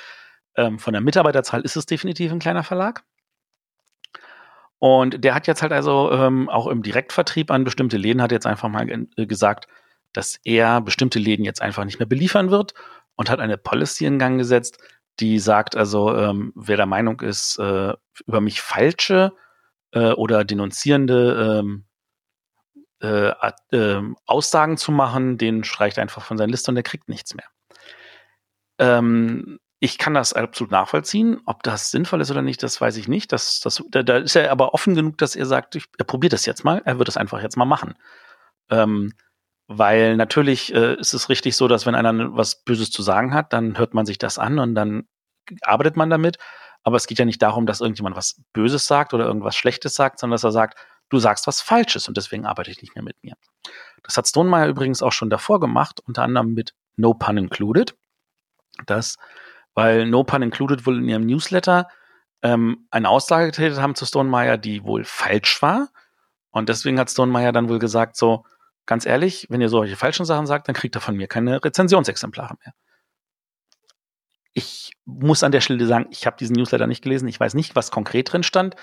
Ähm, 0.56 0.80
von 0.80 0.94
der 0.94 1.02
Mitarbeiterzahl 1.02 1.62
ist 1.62 1.76
es 1.76 1.86
definitiv 1.86 2.32
ein 2.32 2.40
kleiner 2.40 2.64
Verlag. 2.64 3.04
Und 4.80 5.24
der 5.24 5.36
hat 5.36 5.48
jetzt 5.48 5.62
halt 5.62 5.74
also 5.74 6.12
ähm, 6.12 6.50
auch 6.50 6.68
im 6.68 6.82
Direktvertrieb 6.82 7.52
an 7.52 7.64
bestimmte 7.64 7.98
Läden 7.98 8.22
hat 8.22 8.32
jetzt 8.32 8.48
einfach 8.48 8.68
mal 8.68 8.90
äh, 8.90 9.26
gesagt, 9.28 9.68
dass 10.12 10.40
er 10.44 10.82
bestimmte 10.82 11.20
Läden 11.20 11.46
jetzt 11.46 11.62
einfach 11.62 11.86
nicht 11.86 12.00
mehr 12.00 12.08
beliefern 12.08 12.50
wird 12.50 12.74
und 13.16 13.30
hat 13.30 13.40
eine 13.40 13.58
Policy 13.58 14.06
in 14.06 14.20
Gang 14.20 14.38
gesetzt, 14.38 14.80
die 15.20 15.40
sagt 15.40 15.76
also, 15.76 16.16
ähm, 16.16 16.52
wer 16.56 16.78
der 16.78 16.86
Meinung 16.88 17.22
ist, 17.22 17.60
äh, 17.60 17.94
über 18.26 18.42
mich 18.42 18.62
falsche 18.62 19.34
äh, 19.92 20.12
oder 20.14 20.44
denunzierende 20.44 21.62
ähm, 21.62 21.86
äh, 23.02 23.32
äh, 23.72 24.02
Aussagen 24.26 24.78
zu 24.78 24.92
machen, 24.92 25.38
den 25.38 25.64
streicht 25.64 26.00
einfach 26.00 26.24
von 26.24 26.38
seiner 26.38 26.52
Liste 26.52 26.72
und 26.72 26.76
der 26.76 26.84
kriegt 26.84 27.10
nichts 27.10 27.36
mehr. 27.36 27.48
Ähm, 28.80 29.60
ich 29.84 29.98
kann 29.98 30.14
das 30.14 30.34
absolut 30.34 30.72
nachvollziehen. 30.72 31.42
Ob 31.48 31.64
das 31.64 31.90
sinnvoll 31.90 32.22
ist 32.22 32.30
oder 32.30 32.44
nicht, 32.44 32.62
das 32.62 32.80
weiß 32.80 32.98
ich 32.98 33.08
nicht. 33.08 33.32
Das, 33.32 33.60
das, 33.62 33.84
da, 33.90 34.04
da 34.04 34.18
ist 34.18 34.36
er 34.36 34.52
aber 34.52 34.76
offen 34.76 34.94
genug, 34.94 35.18
dass 35.18 35.36
er 35.36 35.48
sagt, 35.48 35.76
ich, 35.76 35.86
er 35.98 36.06
probiert 36.06 36.34
das 36.34 36.46
jetzt 36.46 36.64
mal. 36.64 36.84
Er 36.86 37.00
wird 37.00 37.10
es 37.10 37.18
einfach 37.18 37.42
jetzt 37.42 37.58
mal 37.58 37.66
machen. 37.66 37.96
Ähm, 38.70 39.14
weil 39.66 40.18
natürlich 40.18 40.72
äh, 40.72 40.94
ist 41.00 41.16
es 41.16 41.30
richtig 41.30 41.58
so, 41.58 41.68
dass 41.68 41.88
wenn 41.88 41.96
einer 41.96 42.38
was 42.38 42.64
Böses 42.64 42.92
zu 42.92 43.02
sagen 43.02 43.34
hat, 43.34 43.54
dann 43.54 43.80
hört 43.80 43.96
man 43.96 44.06
sich 44.06 44.20
das 44.20 44.38
an 44.38 44.60
und 44.60 44.76
dann 44.76 45.08
arbeitet 45.64 45.98
man 45.98 46.12
damit. 46.12 46.38
Aber 46.84 46.98
es 46.98 47.08
geht 47.08 47.18
ja 47.18 47.26
nicht 47.26 47.42
darum, 47.42 47.66
dass 47.66 47.82
irgendjemand 47.82 48.16
was 48.16 48.40
Böses 48.54 48.86
sagt 48.86 49.16
oder 49.16 49.26
irgendwas 49.26 49.56
Schlechtes 49.56 49.96
sagt, 49.96 50.20
sondern 50.20 50.36
dass 50.36 50.44
er 50.44 50.52
sagt, 50.52 50.78
du 51.10 51.18
sagst 51.18 51.48
was 51.48 51.60
Falsches 51.60 52.08
und 52.08 52.18
deswegen 52.18 52.46
arbeite 52.46 52.70
ich 52.70 52.84
nicht 52.84 52.94
mehr 52.94 53.04
mit 53.04 53.16
mir. 53.24 53.34
Das 54.04 54.16
hat 54.16 54.28
Stonemeyer 54.28 54.68
übrigens 54.68 55.02
auch 55.02 55.12
schon 55.12 55.32
davor 55.32 55.60
gemacht, 55.60 56.02
unter 56.06 56.22
anderem 56.22 56.54
mit 56.54 56.76
No 56.98 57.16
Pun 57.16 57.38
Included. 57.38 57.96
Das 58.86 59.18
weil 59.74 60.06
No 60.06 60.24
Pun 60.24 60.42
Included 60.42 60.86
wohl 60.86 60.98
in 60.98 61.10
ihrem 61.10 61.26
Newsletter 61.26 61.88
ähm, 62.42 62.88
eine 62.92 63.10
Aussage 63.10 63.48
getätigt 63.48 63.80
haben 63.80 63.96
zu 63.96 64.06
Stonemeyer, 64.06 64.58
die 64.58 64.84
wohl 64.84 65.04
falsch 65.04 65.62
war. 65.62 65.90
Und 66.52 66.70
deswegen 66.70 67.00
hat 67.00 67.10
Stonemeyer 67.10 67.52
dann 67.52 67.70
wohl 67.70 67.80
gesagt, 67.80 68.18
so, 68.18 68.46
ganz 68.86 69.06
ehrlich, 69.06 69.48
wenn 69.50 69.62
ihr 69.62 69.70
solche 69.70 69.96
falschen 69.96 70.26
Sachen 70.26 70.48
sagt, 70.48 70.68
dann 70.68 70.76
kriegt 70.76 70.96
er 70.96 71.02
von 71.02 71.16
mir 71.16 71.28
keine 71.28 71.64
Rezensionsexemplare 71.64 72.56
mehr. 72.64 72.74
Ich 74.54 74.92
muss 75.06 75.44
an 75.44 75.54
der 75.54 75.62
Stelle 75.62 75.86
sagen, 75.86 76.08
ich 76.10 76.26
habe 76.26 76.36
diesen 76.36 76.56
Newsletter 76.56 76.88
nicht 76.88 77.04
gelesen. 77.04 77.28
Ich 77.28 77.40
weiß 77.40 77.54
nicht, 77.54 77.76
was 77.76 77.92
konkret 77.92 78.32
drin 78.32 78.44
stand. 78.44 78.76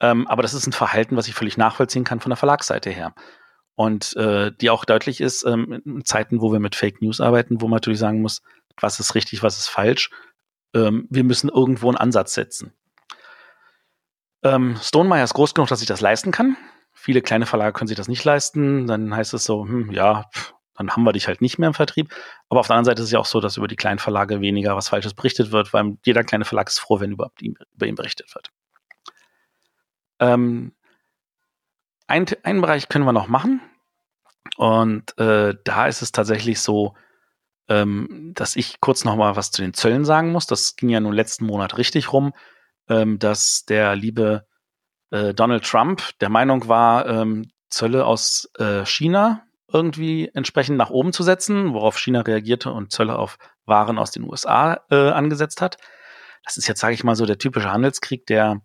Ähm, 0.00 0.26
aber 0.26 0.42
das 0.42 0.52
ist 0.52 0.66
ein 0.66 0.72
Verhalten, 0.72 1.16
was 1.16 1.26
ich 1.26 1.34
völlig 1.34 1.56
nachvollziehen 1.56 2.04
kann 2.04 2.20
von 2.20 2.30
der 2.30 2.36
Verlagsseite 2.36 2.90
her. 2.90 3.14
Und 3.76 4.14
äh, 4.16 4.52
die 4.60 4.68
auch 4.68 4.84
deutlich 4.84 5.20
ist, 5.20 5.44
ähm, 5.44 5.80
in 5.84 6.04
Zeiten, 6.04 6.40
wo 6.40 6.52
wir 6.52 6.60
mit 6.60 6.74
Fake 6.74 7.00
News 7.00 7.20
arbeiten, 7.20 7.60
wo 7.60 7.66
man 7.66 7.76
natürlich 7.76 7.98
sagen 7.98 8.20
muss, 8.20 8.42
was 8.78 9.00
ist 9.00 9.14
richtig, 9.14 9.42
was 9.42 9.58
ist 9.58 9.68
falsch. 9.68 10.10
Ähm, 10.76 11.06
wir 11.08 11.24
müssen 11.24 11.48
irgendwo 11.48 11.88
einen 11.88 11.96
Ansatz 11.96 12.34
setzen. 12.34 12.72
Ähm, 14.42 14.76
Stonemeyer 14.80 15.24
ist 15.24 15.34
groß 15.34 15.54
genug, 15.54 15.68
dass 15.68 15.80
ich 15.80 15.88
das 15.88 16.02
leisten 16.02 16.32
kann. 16.32 16.56
Viele 16.92 17.22
kleine 17.22 17.46
Verlage 17.46 17.72
können 17.72 17.88
sich 17.88 17.96
das 17.96 18.08
nicht 18.08 18.24
leisten. 18.24 18.86
Dann 18.86 19.14
heißt 19.14 19.32
es 19.32 19.44
so, 19.44 19.64
hm, 19.64 19.90
ja, 19.90 20.28
dann 20.74 20.90
haben 20.90 21.04
wir 21.04 21.12
dich 21.12 21.28
halt 21.28 21.40
nicht 21.40 21.58
mehr 21.58 21.68
im 21.68 21.74
Vertrieb. 21.74 22.12
Aber 22.50 22.60
auf 22.60 22.66
der 22.66 22.76
anderen 22.76 22.84
Seite 22.84 23.00
ist 23.00 23.06
es 23.06 23.12
ja 23.12 23.18
auch 23.18 23.26
so, 23.26 23.40
dass 23.40 23.56
über 23.56 23.68
die 23.68 23.76
kleinen 23.76 23.98
Verlage 23.98 24.42
weniger 24.42 24.76
was 24.76 24.88
Falsches 24.88 25.14
berichtet 25.14 25.50
wird, 25.50 25.72
weil 25.72 25.96
jeder 26.04 26.24
kleine 26.24 26.44
Verlag 26.44 26.68
ist 26.68 26.78
froh, 26.78 27.00
wenn 27.00 27.12
überhaupt 27.12 27.40
über 27.40 27.86
ihn 27.86 27.94
berichtet 27.94 28.34
wird. 28.34 28.50
Ähm, 30.20 30.74
ein, 32.06 32.26
einen 32.42 32.60
Bereich 32.60 32.90
können 32.90 33.06
wir 33.06 33.12
noch 33.12 33.28
machen. 33.28 33.62
Und 34.58 35.18
äh, 35.18 35.54
da 35.64 35.86
ist 35.86 36.02
es 36.02 36.12
tatsächlich 36.12 36.60
so, 36.60 36.94
ähm, 37.68 38.32
dass 38.34 38.56
ich 38.56 38.80
kurz 38.80 39.04
noch 39.04 39.16
mal 39.16 39.36
was 39.36 39.50
zu 39.50 39.62
den 39.62 39.74
Zöllen 39.74 40.04
sagen 40.04 40.32
muss. 40.32 40.46
Das 40.46 40.76
ging 40.76 40.88
ja 40.88 41.00
nun 41.00 41.12
letzten 41.12 41.46
Monat 41.46 41.78
richtig 41.78 42.12
rum, 42.12 42.32
ähm, 42.88 43.18
dass 43.18 43.64
der 43.64 43.96
liebe 43.96 44.46
äh, 45.10 45.34
Donald 45.34 45.64
Trump 45.64 46.02
der 46.20 46.28
Meinung 46.28 46.68
war, 46.68 47.06
ähm, 47.06 47.50
Zölle 47.70 48.06
aus 48.06 48.48
äh, 48.58 48.84
China 48.84 49.42
irgendwie 49.72 50.30
entsprechend 50.32 50.76
nach 50.76 50.90
oben 50.90 51.12
zu 51.12 51.22
setzen, 51.22 51.74
worauf 51.74 51.98
China 51.98 52.20
reagierte 52.20 52.72
und 52.72 52.92
Zölle 52.92 53.18
auf 53.18 53.38
Waren 53.64 53.98
aus 53.98 54.12
den 54.12 54.22
USA 54.22 54.80
äh, 54.90 55.10
angesetzt 55.10 55.60
hat. 55.60 55.76
Das 56.44 56.56
ist 56.56 56.68
jetzt, 56.68 56.80
sage 56.80 56.94
ich 56.94 57.02
mal, 57.02 57.16
so 57.16 57.26
der 57.26 57.38
typische 57.38 57.72
Handelskrieg, 57.72 58.26
der 58.26 58.62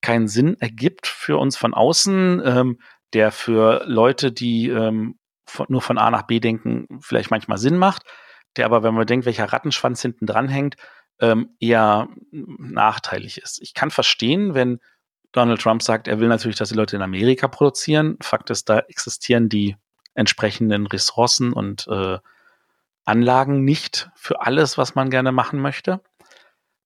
keinen 0.00 0.28
Sinn 0.28 0.56
ergibt 0.58 1.06
für 1.06 1.36
uns 1.36 1.58
von 1.58 1.74
außen, 1.74 2.42
ähm, 2.44 2.80
der 3.12 3.30
für 3.30 3.84
Leute, 3.86 4.32
die 4.32 4.68
ähm, 4.68 5.18
von, 5.52 5.66
nur 5.68 5.82
von 5.82 5.98
A 5.98 6.10
nach 6.10 6.22
B 6.22 6.40
denken, 6.40 6.88
vielleicht 7.00 7.30
manchmal 7.30 7.58
Sinn 7.58 7.76
macht, 7.76 8.04
der 8.56 8.66
aber, 8.66 8.82
wenn 8.82 8.94
man 8.94 9.06
denkt, 9.06 9.26
welcher 9.26 9.52
Rattenschwanz 9.52 10.02
hinten 10.02 10.26
dran 10.26 10.48
hängt, 10.48 10.76
ähm, 11.20 11.50
eher 11.60 12.08
nachteilig 12.30 13.38
ist. 13.38 13.60
Ich 13.62 13.74
kann 13.74 13.90
verstehen, 13.90 14.54
wenn 14.54 14.80
Donald 15.30 15.60
Trump 15.60 15.82
sagt, 15.82 16.08
er 16.08 16.20
will 16.20 16.28
natürlich, 16.28 16.56
dass 16.56 16.70
die 16.70 16.74
Leute 16.74 16.96
in 16.96 17.02
Amerika 17.02 17.48
produzieren. 17.48 18.16
Fakt 18.20 18.50
ist, 18.50 18.68
da 18.68 18.80
existieren 18.80 19.48
die 19.48 19.76
entsprechenden 20.14 20.86
Ressourcen 20.86 21.52
und 21.52 21.86
äh, 21.88 22.18
Anlagen 23.04 23.64
nicht 23.64 24.10
für 24.14 24.42
alles, 24.42 24.78
was 24.78 24.94
man 24.94 25.10
gerne 25.10 25.32
machen 25.32 25.60
möchte. 25.60 26.00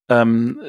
Ähm, 0.09 0.61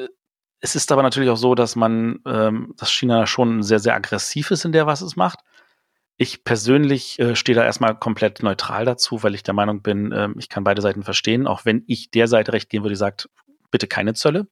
es 0.59 0.75
ist 0.75 0.91
aber 0.91 1.03
natürlich 1.03 1.29
auch 1.29 1.37
so, 1.37 1.55
dass 1.55 1.75
man, 1.75 2.19
ähm, 2.25 2.73
dass 2.77 2.91
China 2.91 3.25
schon 3.27 3.63
sehr, 3.63 3.79
sehr 3.79 3.95
aggressiv 3.95 4.51
ist 4.51 4.65
in 4.65 4.73
der, 4.73 4.85
was 4.87 5.01
es 5.01 5.15
macht. 5.15 5.39
Ich 6.21 6.43
persönlich 6.43 7.17
äh, 7.19 7.33
stehe 7.33 7.55
da 7.55 7.63
erstmal 7.63 7.97
komplett 7.97 8.43
neutral 8.43 8.83
dazu, 8.83 9.23
weil 9.23 9.35
ich 9.35 9.43
der 9.43 9.53
Meinung 9.53 9.81
bin, 9.81 10.11
äh, 10.11 10.27
ich 10.37 10.49
kann 10.49 10.65
beide 10.65 10.81
Seiten 10.81 11.01
verstehen, 11.01 11.47
auch 11.47 11.63
wenn 11.63 11.85
ich 11.87 12.11
der 12.11 12.27
Seite 12.27 12.51
recht 12.51 12.69
gehen 12.69 12.83
würde, 12.83 12.95
die 12.95 12.99
sagt, 12.99 13.29
bitte 13.71 13.87
keine 13.87 14.13
Zölle. 14.13 14.47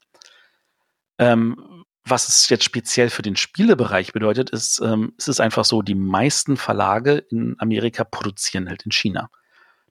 Ähm, 1.17 1.83
was 2.05 2.29
es 2.29 2.47
jetzt 2.47 2.63
speziell 2.63 3.09
für 3.09 3.21
den 3.21 3.35
Spielebereich 3.35 4.13
bedeutet, 4.13 4.49
ist, 4.49 4.79
ähm, 4.81 5.13
es 5.17 5.27
ist 5.27 5.41
einfach 5.41 5.65
so, 5.65 5.81
die 5.81 5.93
meisten 5.93 6.55
Verlage 6.55 7.17
in 7.17 7.57
Amerika 7.59 8.05
produzieren 8.05 8.69
halt 8.69 8.83
in 8.83 8.93
China. 8.93 9.29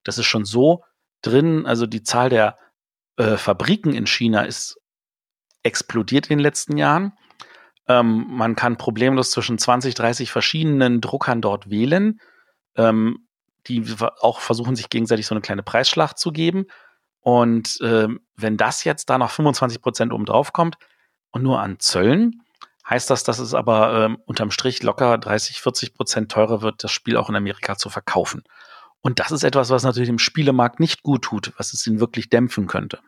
Das 0.03 0.17
ist 0.17 0.25
schon 0.25 0.47
so 0.47 0.83
drin, 1.21 1.67
also 1.67 1.85
die 1.85 2.03
Zahl 2.03 2.31
der 2.31 2.59
äh, 3.19 3.37
Fabriken 3.37 3.93
in 3.93 4.07
China 4.07 4.45
ist 4.45 4.81
explodiert 5.63 6.29
in 6.29 6.39
den 6.39 6.43
letzten 6.43 6.79
Jahren. 6.79 7.13
Ähm, 7.89 8.27
man 8.29 8.57
kann 8.57 8.77
problemlos 8.77 9.31
zwischen 9.31 9.59
20, 9.59 9.95
30 9.95 10.31
verschiedenen 10.31 11.01
Druckern 11.01 11.41
dort 11.41 11.71
wählen, 11.71 12.21
ähm, 12.77 13.29
die 13.67 13.85
auch 14.21 14.41
versuchen, 14.41 14.77
sich 14.77 14.91
gegenseitig 14.91 15.27
so 15.27 15.35
eine 15.35 15.43
kleine 15.43 15.63
Preisschlacht 15.63 16.19
zu 16.19 16.33
geben. 16.33 16.67
Und 17.21 17.79
ähm, 17.83 18.21
wenn 18.37 18.57
das 18.57 18.85
jetzt 18.85 19.11
da 19.11 19.19
noch 19.19 19.31
25 19.31 19.83
Prozent 19.83 20.13
oben 20.13 20.27
drauf 20.27 20.53
kommt, 20.53 20.79
und 21.37 21.43
nur 21.43 21.61
an 21.61 21.79
Zöllen, 21.79 22.43
heißt 22.89 23.11
das, 23.11 23.23
dass 23.23 23.39
es 23.39 23.55
aber 23.55 24.05
ähm, 24.05 24.19
unterm 24.25 24.51
Strich 24.51 24.83
locker 24.83 25.19
30, 25.19 25.61
40 25.61 25.95
Prozent 25.95 26.33
teurer 26.33 26.63
wird, 26.63 26.83
das 26.83 26.91
Spiel 26.91 27.17
auch 27.17 27.29
in 27.29 27.37
Amerika 27.37 27.77
zu 27.77 27.91
verkaufen. 27.91 28.43
Und 29.03 29.21
das 29.21 29.31
ist 29.33 29.45
etwas, 29.45 29.71
was 29.71 29.85
natürlich 29.85 30.09
dem 30.09 30.19
Spielemarkt 30.19 30.81
nicht 30.81 31.03
gut 31.03 31.23
tut, 31.23 31.53
was 31.59 31.73
es 31.75 31.87
ihn 31.87 32.01
wirklich 32.01 32.31
dämpfen 32.31 32.67
könnte. 32.67 33.01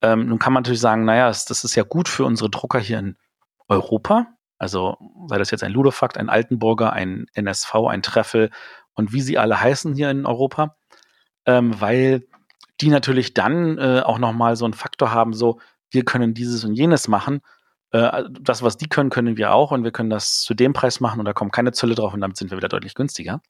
Ähm, 0.00 0.28
nun 0.28 0.38
kann 0.38 0.52
man 0.52 0.62
natürlich 0.62 0.80
sagen, 0.80 1.04
naja, 1.04 1.26
das 1.26 1.64
ist 1.64 1.74
ja 1.74 1.82
gut 1.82 2.08
für 2.08 2.24
unsere 2.24 2.50
Drucker 2.50 2.78
hier 2.78 3.00
in 3.00 3.16
Europa. 3.68 4.26
Also 4.58 4.96
sei 5.26 5.38
das 5.38 5.50
jetzt 5.50 5.64
ein 5.64 5.72
Ludofakt, 5.72 6.16
ein 6.16 6.28
Altenburger, 6.28 6.92
ein 6.92 7.26
NSV, 7.34 7.74
ein 7.88 8.02
Treffel 8.02 8.50
und 8.94 9.12
wie 9.12 9.20
sie 9.20 9.38
alle 9.38 9.60
heißen 9.60 9.94
hier 9.94 10.10
in 10.10 10.26
Europa, 10.26 10.76
ähm, 11.46 11.80
weil 11.80 12.26
die 12.80 12.88
natürlich 12.88 13.34
dann 13.34 13.78
äh, 13.78 14.02
auch 14.04 14.18
nochmal 14.18 14.56
so 14.56 14.64
einen 14.64 14.74
Faktor 14.74 15.12
haben, 15.12 15.32
so, 15.32 15.60
wir 15.90 16.04
können 16.04 16.34
dieses 16.34 16.64
und 16.64 16.74
jenes 16.74 17.08
machen. 17.08 17.40
Äh, 17.90 18.24
das, 18.40 18.62
was 18.62 18.76
die 18.76 18.88
können, 18.88 19.10
können 19.10 19.36
wir 19.36 19.52
auch 19.52 19.70
und 19.70 19.84
wir 19.84 19.92
können 19.92 20.10
das 20.10 20.40
zu 20.40 20.54
dem 20.54 20.72
Preis 20.72 21.00
machen 21.00 21.20
und 21.20 21.26
da 21.26 21.32
kommen 21.32 21.50
keine 21.50 21.72
Zölle 21.72 21.94
drauf 21.94 22.14
und 22.14 22.20
damit 22.20 22.36
sind 22.36 22.50
wir 22.50 22.56
wieder 22.56 22.68
deutlich 22.68 22.94
günstiger. 22.94 23.40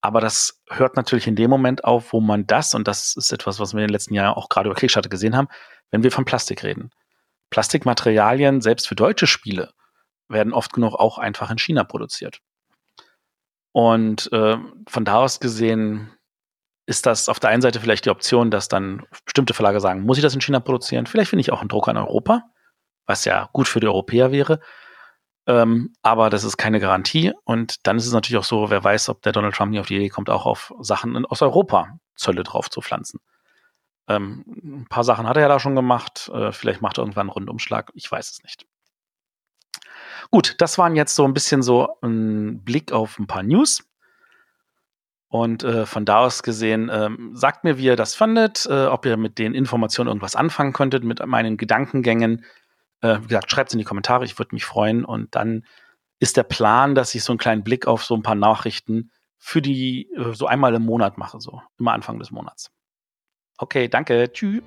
Aber 0.00 0.20
das 0.20 0.62
hört 0.68 0.96
natürlich 0.96 1.26
in 1.26 1.34
dem 1.34 1.50
Moment 1.50 1.84
auf, 1.84 2.12
wo 2.12 2.20
man 2.20 2.46
das, 2.46 2.74
und 2.74 2.86
das 2.86 3.16
ist 3.16 3.32
etwas, 3.32 3.58
was 3.58 3.74
wir 3.74 3.80
in 3.80 3.88
den 3.88 3.92
letzten 3.92 4.14
Jahren 4.14 4.34
auch 4.34 4.48
gerade 4.48 4.68
über 4.68 4.76
Kickstarter 4.76 5.08
gesehen 5.08 5.36
haben, 5.36 5.48
wenn 5.90 6.04
wir 6.04 6.12
von 6.12 6.24
Plastik 6.24 6.62
reden. 6.62 6.90
Plastikmaterialien, 7.50 8.60
selbst 8.60 8.88
für 8.88 8.94
deutsche 8.94 9.26
Spiele, 9.26 9.72
werden 10.28 10.52
oft 10.52 10.72
genug 10.72 10.94
auch 10.94 11.18
einfach 11.18 11.50
in 11.50 11.58
China 11.58 11.84
produziert. 11.84 12.40
Und 13.72 14.30
äh, 14.32 14.56
von 14.88 15.04
da 15.04 15.16
aus 15.16 15.40
gesehen 15.40 16.12
ist 16.86 17.04
das 17.04 17.28
auf 17.28 17.38
der 17.38 17.50
einen 17.50 17.62
Seite 17.62 17.80
vielleicht 17.80 18.06
die 18.06 18.10
Option, 18.10 18.50
dass 18.50 18.68
dann 18.68 19.04
bestimmte 19.26 19.52
Verlage 19.52 19.80
sagen, 19.80 20.02
muss 20.02 20.16
ich 20.16 20.22
das 20.22 20.34
in 20.34 20.40
China 20.40 20.58
produzieren? 20.58 21.06
Vielleicht 21.06 21.30
finde 21.30 21.42
ich 21.42 21.52
auch 21.52 21.60
einen 21.60 21.68
Drucker 21.68 21.90
in 21.90 21.98
Europa, 21.98 22.44
was 23.06 23.26
ja 23.26 23.50
gut 23.52 23.68
für 23.68 23.80
die 23.80 23.86
Europäer 23.86 24.32
wäre. 24.32 24.60
Ähm, 25.46 25.92
aber 26.02 26.30
das 26.30 26.44
ist 26.44 26.56
keine 26.56 26.80
Garantie. 26.80 27.32
Und 27.44 27.86
dann 27.86 27.98
ist 27.98 28.06
es 28.06 28.12
natürlich 28.12 28.38
auch 28.38 28.44
so, 28.44 28.70
wer 28.70 28.82
weiß, 28.82 29.10
ob 29.10 29.22
der 29.22 29.32
Donald 29.32 29.54
Trump 29.54 29.70
nie 29.70 29.80
auf 29.80 29.86
die 29.86 29.96
Idee 29.96 30.08
kommt, 30.08 30.30
auch 30.30 30.46
auf 30.46 30.72
Sachen 30.80 31.26
aus 31.26 31.42
Europa 31.42 31.98
Zölle 32.16 32.42
drauf 32.42 32.70
zu 32.70 32.80
pflanzen. 32.80 33.20
Ähm, 34.08 34.44
ein 34.46 34.86
paar 34.88 35.04
Sachen 35.04 35.28
hat 35.28 35.36
er 35.36 35.42
ja 35.42 35.48
da 35.48 35.60
schon 35.60 35.76
gemacht. 35.76 36.30
Äh, 36.32 36.52
vielleicht 36.52 36.80
macht 36.80 36.98
er 36.98 37.02
irgendwann 37.02 37.28
einen 37.28 37.30
Rundumschlag. 37.30 37.90
Ich 37.94 38.10
weiß 38.10 38.30
es 38.30 38.42
nicht. 38.42 38.66
Gut, 40.30 40.56
das 40.58 40.78
waren 40.78 40.96
jetzt 40.96 41.14
so 41.14 41.24
ein 41.24 41.34
bisschen 41.34 41.62
so 41.62 41.98
ein 42.02 42.64
Blick 42.64 42.92
auf 42.92 43.18
ein 43.18 43.26
paar 43.26 43.42
News. 43.42 43.84
Und 45.28 45.62
äh, 45.62 45.84
von 45.84 46.06
da 46.06 46.20
aus 46.20 46.42
gesehen, 46.42 46.90
ähm, 46.90 47.32
sagt 47.34 47.62
mir, 47.62 47.76
wie 47.76 47.84
ihr 47.84 47.96
das 47.96 48.14
fandet, 48.14 48.66
äh, 48.66 48.86
ob 48.86 49.04
ihr 49.04 49.18
mit 49.18 49.38
den 49.38 49.54
Informationen 49.54 50.08
irgendwas 50.08 50.36
anfangen 50.36 50.72
könntet, 50.72 51.04
mit 51.04 51.24
meinen 51.26 51.58
Gedankengängen. 51.58 52.46
Äh, 53.02 53.18
wie 53.20 53.28
gesagt, 53.28 53.50
schreibt 53.50 53.68
es 53.68 53.74
in 53.74 53.78
die 53.78 53.84
Kommentare, 53.84 54.24
ich 54.24 54.38
würde 54.38 54.54
mich 54.54 54.64
freuen. 54.64 55.04
Und 55.04 55.34
dann 55.34 55.66
ist 56.18 56.38
der 56.38 56.44
Plan, 56.44 56.94
dass 56.94 57.14
ich 57.14 57.24
so 57.24 57.32
einen 57.32 57.38
kleinen 57.38 57.62
Blick 57.62 57.86
auf 57.86 58.04
so 58.04 58.14
ein 58.14 58.22
paar 58.22 58.34
Nachrichten 58.34 59.10
für 59.36 59.60
die 59.60 60.10
äh, 60.16 60.34
so 60.34 60.46
einmal 60.46 60.74
im 60.74 60.84
Monat 60.84 61.18
mache, 61.18 61.40
so 61.40 61.62
immer 61.78 61.92
Anfang 61.92 62.18
des 62.18 62.30
Monats. 62.30 62.70
Okay, 63.58 63.88
danke, 63.88 64.32
tschüss. 64.32 64.62